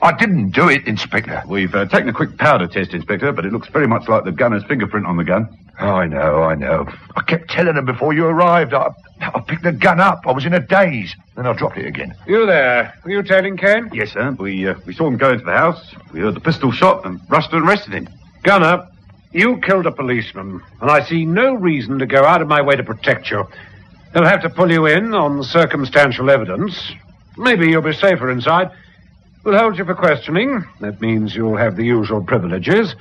I 0.02 0.14
didn't 0.14 0.52
do 0.52 0.70
it, 0.70 0.88
Inspector. 0.88 1.44
We've 1.50 1.76
uh, 1.76 1.86
taken 1.88 2.08
a 2.08 2.14
quick 2.14 2.38
powder 2.38 2.68
test, 2.68 2.94
Inspector, 2.94 3.30
but 3.34 3.46
it 3.46 3.52
looks 3.52 3.68
very 3.68 3.88
much 3.88 4.08
like 4.08 4.24
the 4.24 4.32
gunner's 4.32 4.64
fingerprint 4.64 5.06
on 5.06 5.18
the 5.18 5.26
gun. 5.26 5.50
Oh, 5.80 5.88
I 5.88 6.06
know, 6.06 6.44
I 6.44 6.56
know. 6.56 6.88
I 7.16 7.22
kept 7.22 7.50
telling 7.50 7.76
them 7.76 7.86
before 7.86 8.14
you 8.14 8.26
arrived. 8.26 8.74
I, 8.74 8.90
I 9.20 9.40
picked 9.40 9.64
the 9.64 9.72
gun 9.72 10.00
up. 10.00 10.22
I 10.28 10.32
was 10.32 10.46
in 10.46 10.54
a 10.54 10.60
daze. 10.60 11.16
Then 11.36 11.48
I 11.48 11.54
dropped 11.54 11.78
it 11.78 11.88
again. 11.88 12.14
You 12.28 12.46
there. 12.46 12.94
Were 13.04 13.12
you 13.12 13.24
tailing 13.24 13.58
Kane? 13.58 13.90
Yes, 13.94 14.12
sir. 14.12 14.32
We 14.32 14.68
uh, 14.68 14.76
we 14.86 14.94
saw 14.94 15.08
him 15.08 15.18
go 15.18 15.32
into 15.32 15.46
the 15.46 15.52
house. 15.58 15.94
We 16.12 16.20
heard 16.20 16.36
the 16.36 16.40
pistol 16.42 16.72
shot 16.72 17.06
and 17.06 17.20
rushed 17.30 17.52
and 17.54 17.68
arrested 17.68 17.94
him. 17.94 18.10
Gunner, 18.44 18.88
you 19.32 19.58
killed 19.62 19.86
a 19.86 19.92
policeman, 19.92 20.62
and 20.82 20.92
I 20.92 21.04
see 21.04 21.26
no 21.26 21.54
reason 21.54 22.00
to 22.00 22.06
go 22.06 22.26
out 22.26 22.42
of 22.42 22.48
my 22.48 22.62
way 22.62 22.76
to 22.76 22.84
protect 22.84 23.32
you. 23.32 23.48
They'll 24.14 24.26
have 24.26 24.42
to 24.42 24.50
pull 24.50 24.72
you 24.72 24.86
in 24.88 25.14
on 25.14 25.42
circumstantial 25.44 26.30
evidence. 26.30 26.92
Maybe 27.38 27.70
you'll 27.70 27.82
be 27.82 27.94
safer 27.94 28.30
inside. 28.30 28.72
We'll 29.44 29.58
hold 29.58 29.78
you 29.78 29.86
for 29.86 29.96
questioning. 29.96 30.64
That 30.82 31.02
means 31.02 31.34
you'll 31.34 31.58
have 31.58 31.76
the 31.76 31.86
usual 31.86 32.22
privileges. 32.24 32.94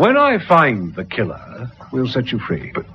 When 0.00 0.16
I 0.16 0.38
find 0.38 0.94
the 0.94 1.04
killer, 1.04 1.70
we'll 1.92 2.08
set 2.08 2.32
you 2.32 2.38
free. 2.38 2.72
But 2.74 2.86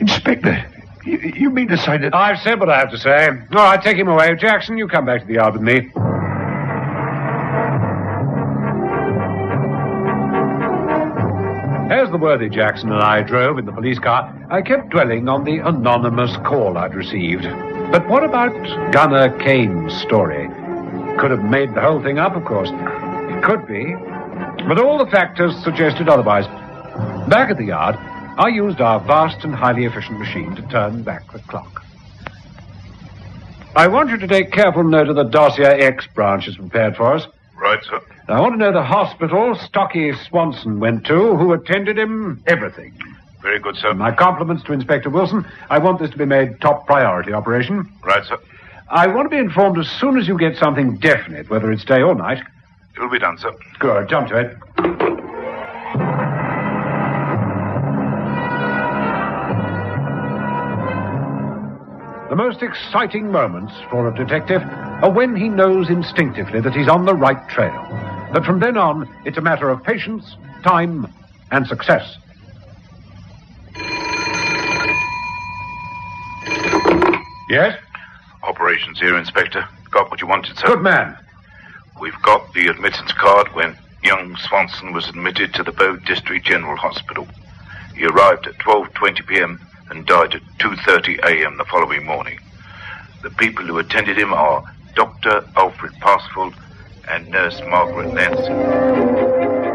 Inspector, 0.00 0.66
you, 1.04 1.18
you 1.36 1.50
mean 1.50 1.68
to 1.68 1.76
say 1.76 1.98
that... 1.98 2.12
I've 2.12 2.40
said 2.40 2.58
what 2.58 2.68
I 2.68 2.80
have 2.80 2.90
to 2.90 2.98
say. 2.98 3.28
All 3.28 3.36
right, 3.52 3.80
take 3.80 3.96
him 3.96 4.08
away. 4.08 4.34
Jackson, 4.34 4.76
you 4.76 4.88
come 4.88 5.06
back 5.06 5.20
to 5.20 5.26
the 5.28 5.34
yard 5.34 5.52
with 5.52 5.62
me. 5.62 5.92
As 11.94 12.10
the 12.10 12.18
worthy 12.18 12.48
Jackson 12.48 12.90
and 12.90 13.00
I 13.00 13.22
drove 13.22 13.58
in 13.58 13.64
the 13.64 13.70
police 13.70 14.00
car, 14.00 14.34
I 14.50 14.62
kept 14.62 14.90
dwelling 14.90 15.28
on 15.28 15.44
the 15.44 15.58
anonymous 15.58 16.36
call 16.38 16.76
I'd 16.76 16.96
received. 16.96 17.44
But 17.92 18.08
what 18.08 18.24
about 18.24 18.52
Gunner 18.90 19.28
Kane's 19.38 19.94
story? 20.00 20.48
Could 21.20 21.30
have 21.30 21.44
made 21.44 21.72
the 21.72 21.80
whole 21.80 22.02
thing 22.02 22.18
up, 22.18 22.34
of 22.34 22.44
course. 22.44 22.70
It 22.72 23.44
could 23.44 23.68
be. 23.68 23.94
But 24.66 24.78
all 24.78 24.98
the 24.98 25.10
factors 25.10 25.54
suggested 25.62 26.08
otherwise. 26.08 26.46
Back 27.28 27.50
at 27.50 27.58
the 27.58 27.64
yard, 27.64 27.96
I 28.38 28.48
used 28.48 28.80
our 28.80 29.00
vast 29.00 29.44
and 29.44 29.54
highly 29.54 29.84
efficient 29.84 30.18
machine 30.18 30.54
to 30.56 30.62
turn 30.62 31.02
back 31.02 31.30
the 31.32 31.38
clock. 31.40 31.84
I 33.76 33.88
want 33.88 34.10
you 34.10 34.16
to 34.18 34.26
take 34.26 34.52
careful 34.52 34.84
note 34.84 35.08
of 35.08 35.16
the 35.16 35.24
dossier 35.24 35.66
X 35.66 36.06
branch 36.14 36.48
is 36.48 36.56
prepared 36.56 36.96
for 36.96 37.12
us. 37.12 37.26
Right, 37.56 37.82
sir. 37.84 38.00
I 38.28 38.40
want 38.40 38.54
to 38.54 38.58
know 38.58 38.72
the 38.72 38.82
hospital 38.82 39.54
Stocky 39.54 40.12
Swanson 40.28 40.80
went 40.80 41.04
to, 41.06 41.36
who 41.36 41.52
attended 41.52 41.98
him, 41.98 42.42
everything. 42.46 42.96
Very 43.42 43.58
good, 43.58 43.76
sir. 43.76 43.92
My 43.92 44.10
compliments 44.10 44.64
to 44.64 44.72
Inspector 44.72 45.10
Wilson. 45.10 45.46
I 45.68 45.78
want 45.78 45.98
this 45.98 46.10
to 46.10 46.16
be 46.16 46.24
made 46.24 46.60
top 46.60 46.86
priority 46.86 47.32
operation. 47.32 47.90
Right, 48.02 48.24
sir. 48.24 48.38
I 48.88 49.06
want 49.08 49.26
to 49.26 49.30
be 49.30 49.38
informed 49.38 49.78
as 49.78 49.88
soon 49.88 50.18
as 50.18 50.26
you 50.26 50.38
get 50.38 50.56
something 50.56 50.96
definite, 50.96 51.50
whether 51.50 51.70
it's 51.70 51.84
day 51.84 52.00
or 52.00 52.14
night. 52.14 52.42
It'll 52.96 53.10
be 53.10 53.18
done, 53.18 53.38
sir. 53.38 53.52
Good, 53.78 54.08
jump 54.08 54.28
to 54.28 54.38
it. 54.38 54.56
The 62.30 62.36
most 62.36 62.62
exciting 62.62 63.30
moments 63.30 63.72
for 63.90 64.08
a 64.08 64.14
detective 64.14 64.62
are 64.62 65.10
when 65.10 65.36
he 65.36 65.48
knows 65.48 65.88
instinctively 65.88 66.60
that 66.60 66.72
he's 66.72 66.88
on 66.88 67.04
the 67.04 67.14
right 67.14 67.48
trail. 67.48 67.72
That 68.32 68.44
from 68.44 68.60
then 68.60 68.76
on, 68.76 69.08
it's 69.24 69.38
a 69.38 69.40
matter 69.40 69.70
of 69.70 69.82
patience, 69.84 70.36
time, 70.64 71.06
and 71.50 71.66
success. 71.66 72.16
Yes? 77.48 77.78
Operations 78.42 78.98
here, 78.98 79.16
Inspector. 79.16 79.64
Got 79.90 80.10
what 80.10 80.20
you 80.20 80.26
wanted, 80.26 80.56
sir. 80.56 80.66
Good 80.66 80.82
man. 80.82 81.16
We've 82.00 82.20
got 82.22 82.52
the 82.54 82.66
admittance 82.66 83.12
card 83.12 83.48
when 83.54 83.76
young 84.02 84.36
Swanson 84.36 84.92
was 84.92 85.08
admitted 85.08 85.54
to 85.54 85.62
the 85.62 85.72
Bow 85.72 85.96
District 85.96 86.44
General 86.44 86.76
Hospital. 86.76 87.26
He 87.96 88.04
arrived 88.04 88.46
at 88.46 88.58
12.20 88.58 89.26
p.m. 89.26 89.60
and 89.90 90.04
died 90.04 90.34
at 90.34 90.42
2.30 90.58 91.24
a.m. 91.24 91.56
the 91.56 91.64
following 91.64 92.04
morning. 92.04 92.38
The 93.22 93.30
people 93.30 93.64
who 93.64 93.78
attended 93.78 94.18
him 94.18 94.32
are 94.34 94.64
Dr. 94.94 95.46
Alfred 95.56 95.92
Parsifal 96.00 96.52
and 97.08 97.28
Nurse 97.28 97.60
Margaret 97.62 98.12
Nancy. 98.12 99.73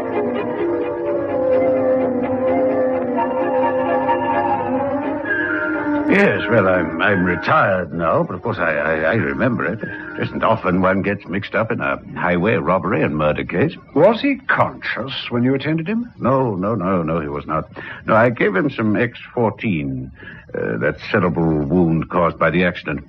Yes, 6.10 6.42
well, 6.50 6.66
I'm 6.66 7.00
I'm 7.00 7.24
retired 7.24 7.92
now, 7.92 8.24
but 8.24 8.34
of 8.34 8.42
course 8.42 8.58
I, 8.58 8.72
I, 8.72 8.94
I 9.12 9.14
remember 9.14 9.64
it. 9.64 9.80
It 9.80 10.22
isn't 10.24 10.42
often 10.42 10.82
one 10.82 11.02
gets 11.02 11.24
mixed 11.26 11.54
up 11.54 11.70
in 11.70 11.80
a 11.80 11.98
highway 12.18 12.54
robbery 12.54 13.02
and 13.02 13.16
murder 13.16 13.44
case. 13.44 13.76
Was 13.94 14.20
he 14.20 14.36
conscious 14.48 15.30
when 15.30 15.44
you 15.44 15.54
attended 15.54 15.86
him? 15.86 16.12
No, 16.18 16.56
no, 16.56 16.74
no, 16.74 17.04
no, 17.04 17.20
he 17.20 17.28
was 17.28 17.46
not. 17.46 17.70
No, 18.06 18.16
I 18.16 18.30
gave 18.30 18.56
him 18.56 18.70
some 18.70 18.94
X14, 18.94 20.10
uh, 20.52 20.78
that 20.78 20.96
cerebral 21.12 21.64
wound 21.64 22.10
caused 22.10 22.40
by 22.40 22.50
the 22.50 22.64
accident. 22.64 23.06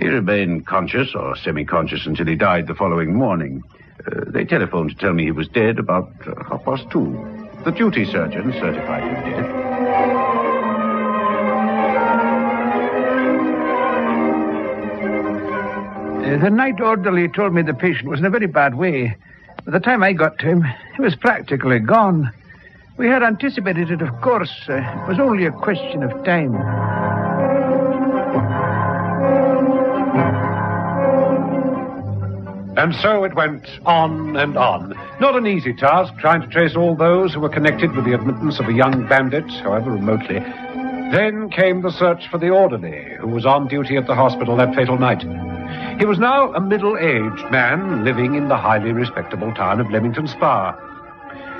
He 0.00 0.08
remained 0.08 0.66
conscious 0.66 1.14
or 1.14 1.36
semi-conscious 1.36 2.06
until 2.06 2.26
he 2.26 2.36
died 2.36 2.68
the 2.68 2.74
following 2.74 3.14
morning. 3.14 3.62
Uh, 4.06 4.24
they 4.26 4.46
telephoned 4.46 4.90
to 4.90 4.96
tell 4.96 5.12
me 5.12 5.24
he 5.24 5.30
was 5.30 5.48
dead 5.48 5.78
about 5.78 6.10
uh, 6.26 6.42
half 6.44 6.64
past 6.64 6.88
two. 6.90 7.12
The 7.66 7.70
duty 7.70 8.06
surgeon 8.06 8.52
certified 8.54 9.02
him 9.02 9.30
dead. 9.30 9.63
The 16.42 16.50
night 16.50 16.80
orderly 16.80 17.28
told 17.28 17.54
me 17.54 17.62
the 17.62 17.74
patient 17.74 18.08
was 18.08 18.18
in 18.18 18.26
a 18.26 18.30
very 18.30 18.46
bad 18.46 18.74
way. 18.74 19.16
By 19.64 19.72
the 19.72 19.80
time 19.80 20.02
I 20.02 20.12
got 20.12 20.38
to 20.38 20.46
him, 20.46 20.64
he 20.96 21.02
was 21.02 21.14
practically 21.14 21.78
gone. 21.78 22.32
We 22.96 23.08
had 23.08 23.22
anticipated 23.22 23.90
it, 23.90 24.02
of 24.02 24.20
course. 24.20 24.52
Uh, 24.68 24.74
it 24.74 25.08
was 25.08 25.18
only 25.18 25.46
a 25.46 25.52
question 25.52 26.02
of 26.02 26.10
time. 26.24 26.54
And 32.76 32.94
so 32.96 33.24
it 33.24 33.34
went 33.34 33.66
on 33.86 34.36
and 34.36 34.56
on. 34.56 34.94
Not 35.20 35.36
an 35.36 35.46
easy 35.46 35.72
task 35.72 36.12
trying 36.18 36.40
to 36.40 36.48
trace 36.48 36.74
all 36.74 36.96
those 36.96 37.32
who 37.32 37.40
were 37.40 37.48
connected 37.48 37.94
with 37.94 38.04
the 38.04 38.12
admittance 38.12 38.58
of 38.58 38.68
a 38.68 38.72
young 38.72 39.06
bandit, 39.06 39.48
however 39.62 39.92
remotely. 39.92 40.40
Then 41.12 41.50
came 41.50 41.82
the 41.82 41.92
search 41.92 42.28
for 42.28 42.38
the 42.38 42.50
orderly 42.50 43.14
who 43.20 43.28
was 43.28 43.46
on 43.46 43.68
duty 43.68 43.96
at 43.96 44.06
the 44.06 44.14
hospital 44.14 44.56
that 44.56 44.74
fatal 44.74 44.98
night. 44.98 45.22
He 45.98 46.06
was 46.06 46.18
now 46.18 46.52
a 46.52 46.60
middle-aged 46.60 47.50
man 47.50 48.04
living 48.04 48.34
in 48.34 48.48
the 48.48 48.56
highly 48.56 48.92
respectable 48.92 49.54
town 49.54 49.80
of 49.80 49.90
Leamington 49.90 50.26
Spa. 50.26 50.76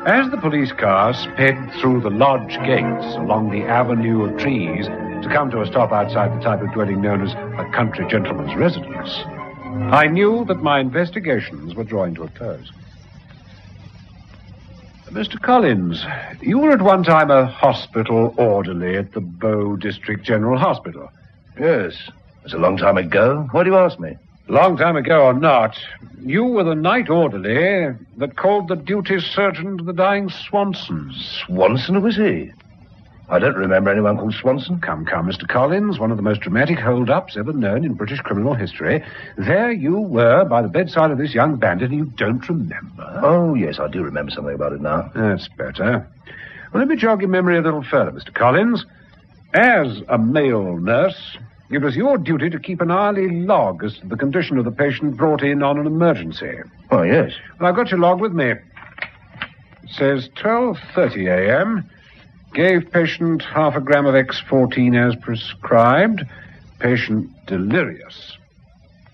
As 0.06 0.28
the 0.30 0.36
police 0.36 0.72
car 0.72 1.14
sped 1.14 1.72
through 1.80 2.00
the 2.00 2.10
lodge 2.10 2.58
gates 2.64 3.14
along 3.14 3.50
the 3.50 3.62
avenue 3.62 4.24
of 4.24 4.36
trees 4.36 4.86
to 4.86 5.28
come 5.32 5.50
to 5.52 5.62
a 5.62 5.66
stop 5.66 5.92
outside 5.92 6.36
the 6.36 6.42
type 6.42 6.60
of 6.60 6.72
dwelling 6.72 7.00
known 7.00 7.22
as 7.22 7.32
a 7.32 7.70
country 7.72 8.06
gentleman's 8.08 8.54
residence, 8.56 9.08
I 9.92 10.08
knew 10.08 10.44
that 10.46 10.62
my 10.62 10.80
investigations 10.80 11.74
were 11.74 11.84
drawing 11.84 12.16
to 12.16 12.24
a 12.24 12.28
close. 12.28 12.70
Mr. 15.06 15.40
Collins, 15.40 16.04
you 16.42 16.58
were 16.58 16.72
at 16.72 16.82
one 16.82 17.04
time 17.04 17.30
a 17.30 17.46
hospital 17.46 18.34
orderly 18.36 18.96
at 18.96 19.12
the 19.12 19.20
Bow 19.20 19.76
District 19.76 20.24
General 20.24 20.58
Hospital. 20.58 21.08
Yes. 21.58 21.94
It 22.38 22.48
was 22.48 22.52
a 22.52 22.58
long 22.58 22.76
time 22.76 22.98
ago. 22.98 23.48
Why 23.52 23.62
do 23.62 23.70
you 23.70 23.76
ask 23.76 23.98
me? 24.00 24.16
Long 24.48 24.76
time 24.76 24.96
ago 24.96 25.24
or 25.24 25.32
not, 25.32 25.78
you 26.20 26.44
were 26.44 26.64
the 26.64 26.74
night 26.74 27.08
orderly 27.08 27.96
that 28.18 28.36
called 28.36 28.68
the 28.68 28.76
duty 28.76 29.18
surgeon 29.18 29.78
to 29.78 29.84
the 29.84 29.94
dying 29.94 30.28
Swanson. 30.28 31.12
Swanson, 31.14 31.94
who 31.94 32.02
was 32.02 32.16
he? 32.16 32.52
I 33.30 33.38
don't 33.38 33.56
remember 33.56 33.90
anyone 33.90 34.18
called 34.18 34.34
Swanson. 34.34 34.80
Come, 34.80 35.06
come, 35.06 35.26
Mr. 35.26 35.48
Collins, 35.48 35.98
one 35.98 36.10
of 36.10 36.18
the 36.18 36.22
most 36.22 36.42
dramatic 36.42 36.78
hold-ups 36.78 37.38
ever 37.38 37.54
known 37.54 37.86
in 37.86 37.94
British 37.94 38.20
criminal 38.20 38.52
history. 38.52 39.02
There 39.38 39.72
you 39.72 39.98
were 39.98 40.44
by 40.44 40.60
the 40.60 40.68
bedside 40.68 41.10
of 41.10 41.16
this 41.16 41.32
young 41.32 41.56
bandit 41.56 41.90
and 41.90 41.98
you 41.98 42.04
don't 42.04 42.46
remember. 42.46 43.20
Oh, 43.22 43.54
yes, 43.54 43.78
I 43.78 43.88
do 43.88 44.02
remember 44.02 44.30
something 44.30 44.54
about 44.54 44.74
it 44.74 44.82
now. 44.82 45.10
That's 45.14 45.48
better. 45.48 46.06
Well, 46.72 46.82
let 46.82 46.88
me 46.88 46.96
jog 46.96 47.22
your 47.22 47.30
memory 47.30 47.56
a 47.56 47.62
little 47.62 47.82
further, 47.82 48.10
Mr. 48.10 48.34
Collins. 48.34 48.84
As 49.54 50.02
a 50.08 50.18
male 50.18 50.76
nurse, 50.76 51.38
it 51.70 51.78
was 51.78 51.96
your 51.96 52.18
duty 52.18 52.50
to 52.50 52.58
keep 52.58 52.80
an 52.80 52.90
hourly 52.90 53.40
log 53.40 53.82
as 53.84 53.98
to 53.98 54.06
the 54.06 54.16
condition 54.16 54.58
of 54.58 54.64
the 54.64 54.70
patient 54.70 55.16
brought 55.16 55.42
in 55.42 55.62
on 55.62 55.78
an 55.78 55.86
emergency. 55.86 56.58
Oh, 56.90 57.02
yes. 57.02 57.32
Well, 57.58 57.68
I've 57.68 57.76
got 57.76 57.90
your 57.90 58.00
log 58.00 58.20
with 58.20 58.32
me. 58.32 58.50
It 58.50 58.60
says 59.88 60.28
12.30 60.36 61.26
a.m. 61.28 61.90
Gave 62.52 62.90
patient 62.92 63.42
half 63.42 63.74
a 63.74 63.80
gram 63.80 64.06
of 64.06 64.14
X14 64.14 65.08
as 65.08 65.16
prescribed. 65.16 66.22
Patient 66.78 67.30
delirious. 67.46 68.36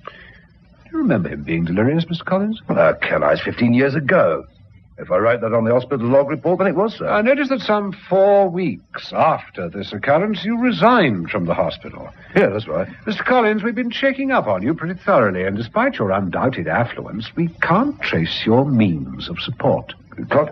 Do 0.04 0.90
you 0.92 0.98
remember 0.98 1.28
him 1.28 1.44
being 1.44 1.64
delirious, 1.64 2.04
Mr. 2.06 2.24
Collins? 2.24 2.60
Well, 2.68 2.94
can 2.96 3.22
I? 3.22 3.32
It's 3.32 3.42
15 3.42 3.72
years 3.74 3.94
ago. 3.94 4.44
If 5.00 5.10
I 5.10 5.16
write 5.16 5.40
that 5.40 5.54
on 5.54 5.64
the 5.64 5.72
hospital 5.72 6.06
log 6.06 6.28
report, 6.28 6.58
then 6.58 6.66
it 6.66 6.76
was 6.76 6.98
so. 6.98 7.06
I 7.06 7.22
noticed 7.22 7.48
that 7.48 7.62
some 7.62 7.92
four 7.92 8.50
weeks 8.50 9.14
after 9.14 9.70
this 9.70 9.94
occurrence, 9.94 10.44
you 10.44 10.60
resigned 10.60 11.30
from 11.30 11.46
the 11.46 11.54
hospital. 11.54 12.10
Yeah, 12.36 12.48
that's 12.48 12.68
right. 12.68 12.86
Mr. 13.06 13.24
Collins, 13.24 13.62
we've 13.62 13.74
been 13.74 13.90
checking 13.90 14.30
up 14.30 14.46
on 14.46 14.62
you 14.62 14.74
pretty 14.74 15.00
thoroughly, 15.00 15.44
and 15.44 15.56
despite 15.56 15.98
your 15.98 16.10
undoubted 16.10 16.68
affluence, 16.68 17.34
we 17.34 17.48
can't 17.62 17.98
trace 18.02 18.44
your 18.44 18.66
means 18.66 19.30
of 19.30 19.40
support. 19.40 19.94
Can't... 20.28 20.50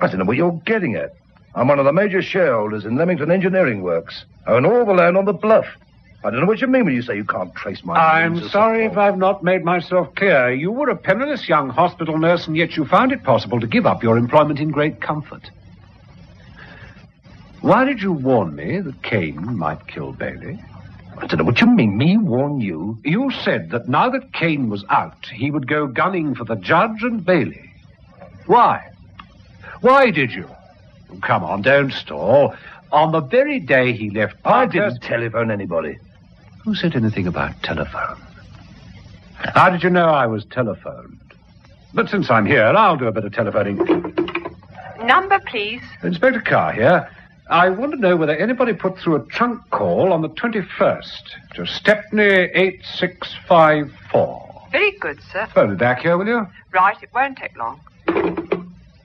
I 0.00 0.06
don't 0.06 0.18
know 0.18 0.24
what 0.24 0.36
you're 0.36 0.60
getting 0.64 0.94
at. 0.94 1.16
I'm 1.56 1.66
one 1.66 1.80
of 1.80 1.84
the 1.84 1.92
major 1.92 2.22
shareholders 2.22 2.84
in 2.84 2.96
Leamington 2.96 3.32
Engineering 3.32 3.82
Works. 3.82 4.24
I 4.46 4.52
own 4.52 4.66
all 4.66 4.84
the 4.84 4.92
land 4.94 5.16
on 5.16 5.24
the 5.24 5.32
bluff. 5.32 5.66
I 6.24 6.30
don't 6.30 6.40
know 6.40 6.46
what 6.46 6.62
you 6.62 6.66
mean 6.66 6.86
when 6.86 6.94
you 6.94 7.02
say 7.02 7.16
you 7.16 7.24
can't 7.24 7.54
trace 7.54 7.84
my 7.84 7.94
I'm 7.94 8.48
sorry 8.48 8.86
if. 8.86 8.96
I've 8.96 9.18
not 9.18 9.44
made 9.44 9.62
myself 9.62 10.14
clear. 10.14 10.50
You 10.52 10.72
were 10.72 10.88
a 10.88 10.96
penniless 10.96 11.46
young 11.48 11.68
hospital 11.68 12.16
nurse, 12.16 12.46
and 12.46 12.56
yet 12.56 12.76
you 12.78 12.86
found 12.86 13.12
it 13.12 13.22
possible 13.22 13.60
to 13.60 13.66
give 13.66 13.84
up 13.84 14.02
your 14.02 14.16
employment 14.16 14.58
in 14.58 14.70
great 14.70 15.02
comfort. 15.02 15.50
Why 17.60 17.84
did 17.84 18.00
you 18.00 18.12
warn 18.12 18.54
me 18.56 18.80
that 18.80 19.02
Kane 19.02 19.58
might 19.58 19.86
kill 19.86 20.12
Bailey? 20.12 20.58
I 21.18 21.26
don't 21.26 21.38
know 21.38 21.44
what 21.44 21.60
you 21.60 21.66
mean. 21.66 21.96
Me 21.96 22.16
warn 22.16 22.60
you? 22.60 22.98
You 23.04 23.30
said 23.30 23.70
that 23.70 23.88
now 23.88 24.08
that 24.08 24.32
Kane 24.32 24.70
was 24.70 24.84
out, 24.88 25.26
he 25.26 25.50
would 25.50 25.66
go 25.68 25.86
gunning 25.86 26.34
for 26.34 26.44
the 26.44 26.56
judge 26.56 27.02
and 27.02 27.24
Bailey. 27.24 27.70
Why? 28.46 28.90
Why 29.82 30.10
did 30.10 30.32
you? 30.32 30.48
Oh, 31.12 31.18
Come 31.22 31.44
on, 31.44 31.62
don't 31.62 31.92
stall. 31.92 32.54
On 32.92 33.12
the 33.12 33.20
very 33.20 33.60
day 33.60 33.92
he 33.92 34.08
left 34.10 34.36
I 34.44 34.66
didn't 34.66 35.02
telephone 35.02 35.50
anybody. 35.50 35.98
Who 36.64 36.74
said 36.74 36.96
anything 36.96 37.26
about 37.26 37.62
telephone? 37.62 38.20
How 39.54 39.68
did 39.68 39.82
you 39.82 39.90
know 39.90 40.08
I 40.08 40.26
was 40.26 40.44
telephoned? 40.46 41.20
But 41.92 42.08
since 42.08 42.30
I'm 42.30 42.46
here, 42.46 42.64
I'll 42.64 42.96
do 42.96 43.06
a 43.06 43.12
bit 43.12 43.24
of 43.24 43.32
telephoning. 43.32 43.76
Number, 45.04 45.38
please. 45.46 45.82
Inspector 46.02 46.40
Carr 46.40 46.72
here. 46.72 47.10
I 47.50 47.68
want 47.68 47.92
to 47.92 47.98
know 47.98 48.16
whether 48.16 48.34
anybody 48.34 48.72
put 48.72 48.98
through 48.98 49.16
a 49.16 49.26
trunk 49.26 49.60
call 49.70 50.12
on 50.14 50.22
the 50.22 50.30
21st 50.30 51.52
to 51.54 51.66
Stepney 51.66 52.48
8654. 52.54 54.68
Very 54.72 54.92
good, 54.92 55.20
sir. 55.30 55.46
Phone 55.54 55.72
it 55.72 55.78
back 55.78 56.00
here, 56.00 56.16
will 56.16 56.26
you? 56.26 56.46
Right, 56.72 56.96
it 57.02 57.10
won't 57.14 57.36
take 57.36 57.56
long. 57.58 57.78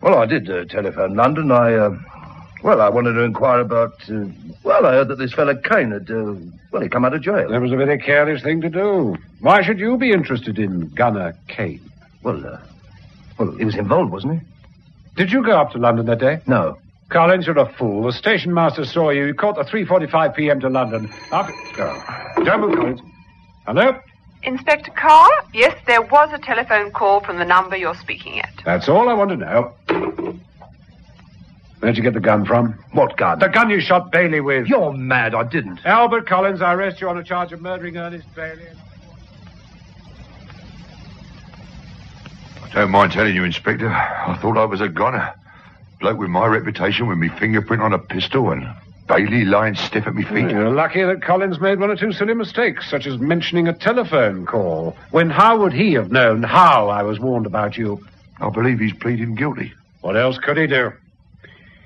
Well, 0.02 0.18
I 0.18 0.26
did 0.26 0.50
uh, 0.50 0.64
telephone 0.66 1.16
London. 1.16 1.52
I, 1.52 1.74
uh, 1.74 1.98
well, 2.64 2.82
I 2.82 2.90
wanted 2.90 3.14
to 3.14 3.22
inquire 3.22 3.60
about, 3.60 3.94
uh, 4.10 4.26
well, 4.64 4.86
I 4.86 4.92
heard 4.94 5.08
that 5.10 5.18
this 5.18 5.34
fellow 5.34 5.56
Kane 5.56 5.92
had, 5.92 6.10
uh, 6.12 6.36
well, 6.72 6.82
he 6.82 6.90
come 6.90 7.06
out 7.06 7.14
of 7.14 7.22
jail. 7.22 7.50
That 7.50 7.62
was 7.62 7.72
a 7.72 7.78
very 7.78 7.98
careless 7.98 8.42
thing 8.42 8.62
to 8.62 8.70
do. 8.70 9.16
Why 9.40 9.62
should 9.62 9.80
you 9.80 9.98
be 9.98 10.12
interested 10.12 10.60
in 10.60 10.90
Gunner 10.90 11.36
Kane? 11.48 11.82
Well, 12.24 12.46
uh, 12.46 12.60
well, 13.38 13.52
he 13.52 13.66
was 13.66 13.76
involved, 13.76 14.12
wasn't 14.12 14.40
he? 14.42 14.48
Did 15.16 15.32
you 15.32 15.44
go 15.44 15.58
up 15.60 15.72
to 15.72 15.78
London 15.78 16.06
that 16.08 16.20
day? 16.20 16.42
No. 16.48 16.78
Collins, 17.10 17.48
you're 17.48 17.58
a 17.58 17.72
fool. 17.74 18.04
The 18.04 18.12
station 18.12 18.54
master 18.54 18.86
saw 18.86 19.10
you. 19.10 19.26
You 19.26 19.34
caught 19.34 19.56
the 19.56 19.64
3.45 19.64 20.36
p.m. 20.36 20.60
to 20.60 20.70
London. 20.70 21.12
Up... 21.32 21.50
Go. 21.76 22.04
Don't 22.44 22.62
move, 22.62 22.76
Collins. 22.76 23.02
Hello? 23.66 24.00
Inspector 24.44 24.92
Carr? 24.92 25.30
Yes, 25.54 25.76
there 25.86 26.02
was 26.02 26.30
a 26.34 26.38
telephone 26.38 26.92
call 26.92 27.20
from 27.22 27.38
the 27.38 27.46
number 27.46 27.76
you're 27.76 27.96
speaking 27.96 28.40
at. 28.40 28.52
That's 28.64 28.88
all 28.88 29.10
I 29.10 29.14
want 29.14 29.32
to 29.32 29.38
know. 29.38 29.74
Where'd 31.80 31.96
you 31.96 32.04
get 32.04 32.14
the 32.14 32.20
gun 32.20 32.46
from? 32.46 32.74
What 32.92 33.16
gun? 33.16 33.40
The 33.40 33.48
gun 33.48 33.70
you 33.70 33.80
shot 33.80 34.12
Bailey 34.12 34.42
with. 34.42 34.68
You're 34.68 34.92
mad. 34.94 35.34
I 35.34 35.44
didn't. 35.44 35.86
Albert 35.86 36.28
Collins, 36.28 36.62
I 36.62 36.74
arrest 36.74 37.00
you 37.00 37.08
on 37.08 37.18
a 37.18 37.24
charge 37.24 37.54
of 37.54 37.62
murdering 37.62 37.96
Ernest 37.96 38.28
Bailey. 38.36 38.68
I 42.64 42.70
don't 42.74 42.92
mind 42.92 43.14
telling 43.14 43.34
you, 43.34 43.44
Inspector. 43.46 43.88
I 43.90 44.38
thought 44.42 44.58
I 44.58 44.66
was 44.66 44.82
a 44.82 44.90
goner. 44.90 45.34
Bloke 46.02 46.20
with 46.20 46.30
my 46.30 46.46
reputation 46.48 47.08
with 47.08 47.18
me 47.18 47.30
fingerprint 47.30 47.82
on 47.82 47.94
a 47.94 48.00
pistol 48.00 48.52
and 48.52 48.68
Bailey 49.08 49.44
lying 49.44 49.76
stiff 49.76 50.06
at 50.06 50.14
me 50.16 50.24
feet. 50.24 50.52
You're 50.52 50.70
lucky 50.70 51.02
that 51.04 51.22
Collins 51.24 51.60
made 51.60 51.80
one 51.80 51.90
or 51.90 51.96
two 51.96 52.12
silly 52.12 52.36
mistakes, 52.36 52.90
such 52.90 53.08
as 53.08 53.18
mentioning 53.18 53.68
a 53.68 53.74
telephone 53.74 54.46
call. 54.46 54.96
When 55.12 55.30
how 55.30 55.58
would 55.60 55.74
he 55.74 55.94
have 55.94 56.12
known 56.12 56.44
how 56.44 56.90
I 56.90 57.04
was 57.04 57.20
warned 57.20 57.48
about 57.48 57.76
you? 57.76 58.06
I 58.40 58.50
believe 58.50 58.80
he's 58.80 58.94
pleading 58.94 59.36
guilty. 59.36 59.74
What 60.02 60.16
else 60.16 60.38
could 60.38 60.58
he 60.58 60.68
do? 60.68 60.94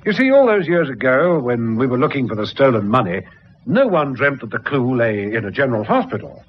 You 0.05 0.11
see, 0.11 0.31
all 0.31 0.47
those 0.47 0.67
years 0.67 0.89
ago, 0.89 1.39
when 1.39 1.77
we 1.77 1.87
were 1.87 1.97
looking 1.97 2.27
for 2.27 2.35
the 2.35 2.45
stolen 2.45 2.89
money, 2.89 3.21
no 3.65 3.87
one 3.87 4.11
dreamt 4.13 4.41
that 4.41 4.49
the 4.49 4.59
clue 4.59 4.97
lay 4.97 5.33
in 5.33 5.45
a 5.45 5.51
general 5.51 5.85
hospital. 5.85 6.43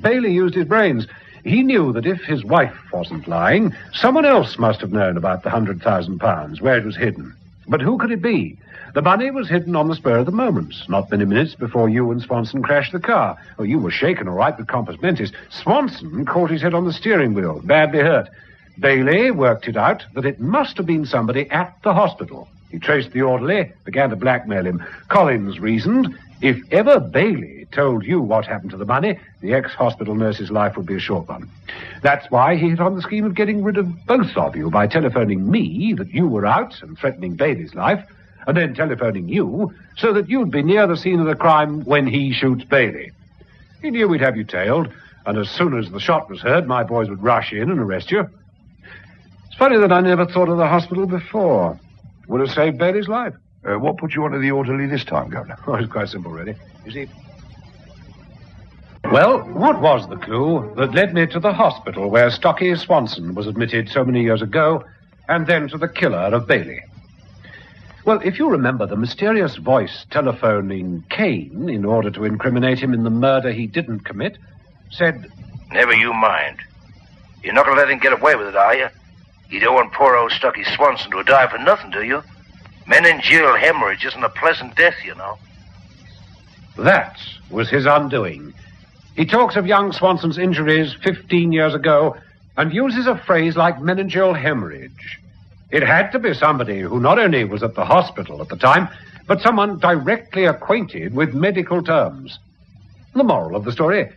Bailey 0.00 0.32
used 0.32 0.56
his 0.56 0.66
brains. 0.66 1.06
He 1.44 1.62
knew 1.62 1.92
that 1.92 2.04
if 2.04 2.20
his 2.22 2.44
wife 2.44 2.76
wasn't 2.92 3.28
lying, 3.28 3.72
someone 3.92 4.24
else 4.24 4.58
must 4.58 4.80
have 4.80 4.92
known 4.92 5.16
about 5.16 5.44
the 5.44 5.50
hundred 5.50 5.82
thousand 5.82 6.18
pounds, 6.18 6.60
where 6.60 6.76
it 6.78 6.84
was 6.84 6.96
hidden. 6.96 7.32
But 7.68 7.80
who 7.80 7.96
could 7.96 8.10
it 8.10 8.22
be? 8.22 8.58
The 8.94 9.02
money 9.02 9.30
was 9.30 9.48
hidden 9.48 9.76
on 9.76 9.86
the 9.86 9.94
spur 9.94 10.18
of 10.18 10.26
the 10.26 10.32
moment, 10.32 10.74
not 10.88 11.12
many 11.12 11.24
minutes 11.24 11.54
before 11.54 11.88
you 11.88 12.10
and 12.10 12.20
Swanson 12.20 12.60
crashed 12.60 12.90
the 12.92 12.98
car. 12.98 13.36
Oh, 13.60 13.62
you 13.62 13.78
were 13.78 13.92
shaken, 13.92 14.26
all 14.26 14.34
right, 14.34 14.58
with 14.58 14.66
compos 14.66 15.00
mentis. 15.00 15.30
Swanson 15.48 16.26
caught 16.26 16.50
his 16.50 16.62
head 16.62 16.74
on 16.74 16.86
the 16.86 16.92
steering 16.92 17.34
wheel, 17.34 17.60
badly 17.62 18.00
hurt. 18.00 18.28
Bailey 18.80 19.30
worked 19.30 19.68
it 19.68 19.76
out 19.76 20.04
that 20.14 20.26
it 20.26 20.40
must 20.40 20.76
have 20.76 20.86
been 20.86 21.06
somebody 21.06 21.48
at 21.52 21.76
the 21.84 21.94
hospital. 21.94 22.48
He 22.70 22.78
traced 22.78 23.12
the 23.12 23.22
orderly, 23.22 23.72
began 23.84 24.10
to 24.10 24.16
blackmail 24.16 24.64
him. 24.64 24.84
Collins 25.08 25.58
reasoned 25.58 26.16
if 26.40 26.58
ever 26.72 26.98
Bailey 26.98 27.66
told 27.70 28.04
you 28.04 28.20
what 28.20 28.46
happened 28.46 28.70
to 28.70 28.76
the 28.76 28.86
money, 28.86 29.18
the 29.40 29.52
ex-hospital 29.52 30.14
nurse's 30.14 30.50
life 30.50 30.76
would 30.76 30.86
be 30.86 30.94
a 30.94 31.00
short 31.00 31.28
one. 31.28 31.50
That's 32.02 32.30
why 32.30 32.56
he 32.56 32.70
hit 32.70 32.80
on 32.80 32.96
the 32.96 33.02
scheme 33.02 33.26
of 33.26 33.34
getting 33.34 33.62
rid 33.62 33.76
of 33.76 34.06
both 34.06 34.36
of 34.36 34.56
you 34.56 34.70
by 34.70 34.86
telephoning 34.86 35.50
me 35.50 35.92
that 35.98 36.14
you 36.14 36.26
were 36.26 36.46
out 36.46 36.80
and 36.82 36.98
threatening 36.98 37.34
Bailey's 37.34 37.74
life, 37.74 38.02
and 38.46 38.56
then 38.56 38.74
telephoning 38.74 39.28
you 39.28 39.74
so 39.98 40.14
that 40.14 40.30
you'd 40.30 40.50
be 40.50 40.62
near 40.62 40.86
the 40.86 40.96
scene 40.96 41.20
of 41.20 41.26
the 41.26 41.34
crime 41.34 41.84
when 41.84 42.06
he 42.06 42.32
shoots 42.32 42.64
Bailey. 42.64 43.12
He 43.82 43.90
knew 43.90 44.08
we'd 44.08 44.22
have 44.22 44.36
you 44.36 44.44
tailed, 44.44 44.88
and 45.26 45.36
as 45.36 45.50
soon 45.50 45.78
as 45.78 45.90
the 45.90 46.00
shot 46.00 46.30
was 46.30 46.40
heard, 46.40 46.66
my 46.66 46.84
boys 46.84 47.10
would 47.10 47.22
rush 47.22 47.52
in 47.52 47.70
and 47.70 47.80
arrest 47.80 48.10
you. 48.10 48.26
It's 49.46 49.56
funny 49.58 49.76
that 49.76 49.92
I 49.92 50.00
never 50.00 50.24
thought 50.24 50.48
of 50.48 50.56
the 50.56 50.66
hospital 50.66 51.06
before. 51.06 51.78
Would 52.30 52.42
have 52.42 52.52
saved 52.52 52.78
Bailey's 52.78 53.08
life. 53.08 53.34
Uh, 53.68 53.76
what 53.80 53.96
put 53.98 54.14
you 54.14 54.22
onto 54.24 54.38
the 54.38 54.52
orderly 54.52 54.86
this 54.86 55.04
time, 55.04 55.30
Governor? 55.30 55.58
Oh, 55.66 55.74
it's 55.74 55.90
quite 55.90 56.08
simple, 56.08 56.30
really. 56.30 56.54
You 56.84 56.92
see, 56.92 57.08
Well, 59.10 59.40
what 59.40 59.80
was 59.80 60.08
the 60.08 60.16
clue 60.16 60.72
that 60.76 60.94
led 60.94 61.12
me 61.12 61.26
to 61.26 61.40
the 61.40 61.52
hospital 61.52 62.08
where 62.08 62.30
Stocky 62.30 62.72
Swanson 62.76 63.34
was 63.34 63.48
admitted 63.48 63.88
so 63.88 64.04
many 64.04 64.22
years 64.22 64.42
ago, 64.42 64.84
and 65.28 65.48
then 65.48 65.66
to 65.70 65.76
the 65.76 65.88
killer 65.88 66.32
of 66.32 66.46
Bailey? 66.46 66.80
Well, 68.04 68.20
if 68.24 68.38
you 68.38 68.48
remember 68.48 68.86
the 68.86 68.96
mysterious 68.96 69.56
voice 69.56 70.06
telephoning 70.12 71.02
Kane 71.10 71.68
in 71.68 71.84
order 71.84 72.12
to 72.12 72.24
incriminate 72.24 72.78
him 72.78 72.94
in 72.94 73.02
the 73.02 73.10
murder 73.10 73.50
he 73.50 73.66
didn't 73.66 74.04
commit, 74.04 74.38
said, 74.90 75.32
Never 75.72 75.94
you 75.94 76.12
mind. 76.14 76.58
You're 77.42 77.54
not 77.54 77.66
going 77.66 77.76
to 77.76 77.82
let 77.82 77.90
him 77.90 77.98
get 77.98 78.12
away 78.12 78.36
with 78.36 78.46
it, 78.46 78.56
are 78.56 78.76
you? 78.76 78.88
You 79.50 79.58
don't 79.58 79.74
want 79.74 79.92
poor 79.92 80.16
old 80.16 80.30
Stocky 80.30 80.62
Swanson 80.62 81.10
to 81.10 81.22
die 81.24 81.48
for 81.48 81.58
nothing, 81.58 81.90
do 81.90 82.04
you? 82.04 82.22
Meningeal 82.86 83.58
hemorrhage 83.58 84.04
isn't 84.04 84.22
a 84.22 84.28
pleasant 84.28 84.76
death, 84.76 84.94
you 85.04 85.14
know. 85.16 85.38
That 86.76 87.18
was 87.50 87.68
his 87.68 87.84
undoing. 87.84 88.54
He 89.16 89.26
talks 89.26 89.56
of 89.56 89.66
young 89.66 89.92
Swanson's 89.92 90.38
injuries 90.38 90.94
15 91.02 91.52
years 91.52 91.74
ago 91.74 92.16
and 92.56 92.72
uses 92.72 93.06
a 93.06 93.16
phrase 93.16 93.56
like 93.56 93.76
meningeal 93.78 94.40
hemorrhage. 94.40 95.18
It 95.70 95.82
had 95.82 96.12
to 96.12 96.18
be 96.18 96.32
somebody 96.32 96.80
who 96.80 97.00
not 97.00 97.18
only 97.18 97.44
was 97.44 97.62
at 97.62 97.74
the 97.74 97.84
hospital 97.84 98.40
at 98.40 98.48
the 98.48 98.56
time, 98.56 98.88
but 99.26 99.40
someone 99.40 99.78
directly 99.78 100.44
acquainted 100.44 101.14
with 101.14 101.34
medical 101.34 101.82
terms. 101.82 102.38
The 103.14 103.24
moral 103.24 103.56
of 103.56 103.64
the 103.64 103.72
story 103.72 104.10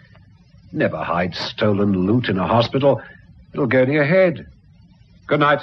never 0.71 0.97
hide 0.97 1.35
stolen 1.35 2.05
loot 2.05 2.29
in 2.29 2.37
a 2.37 2.47
hospital. 2.47 3.01
It'll 3.53 3.67
go 3.67 3.85
to 3.85 3.91
your 3.91 4.05
head. 4.05 4.47
Good 5.27 5.39
night. 5.39 5.61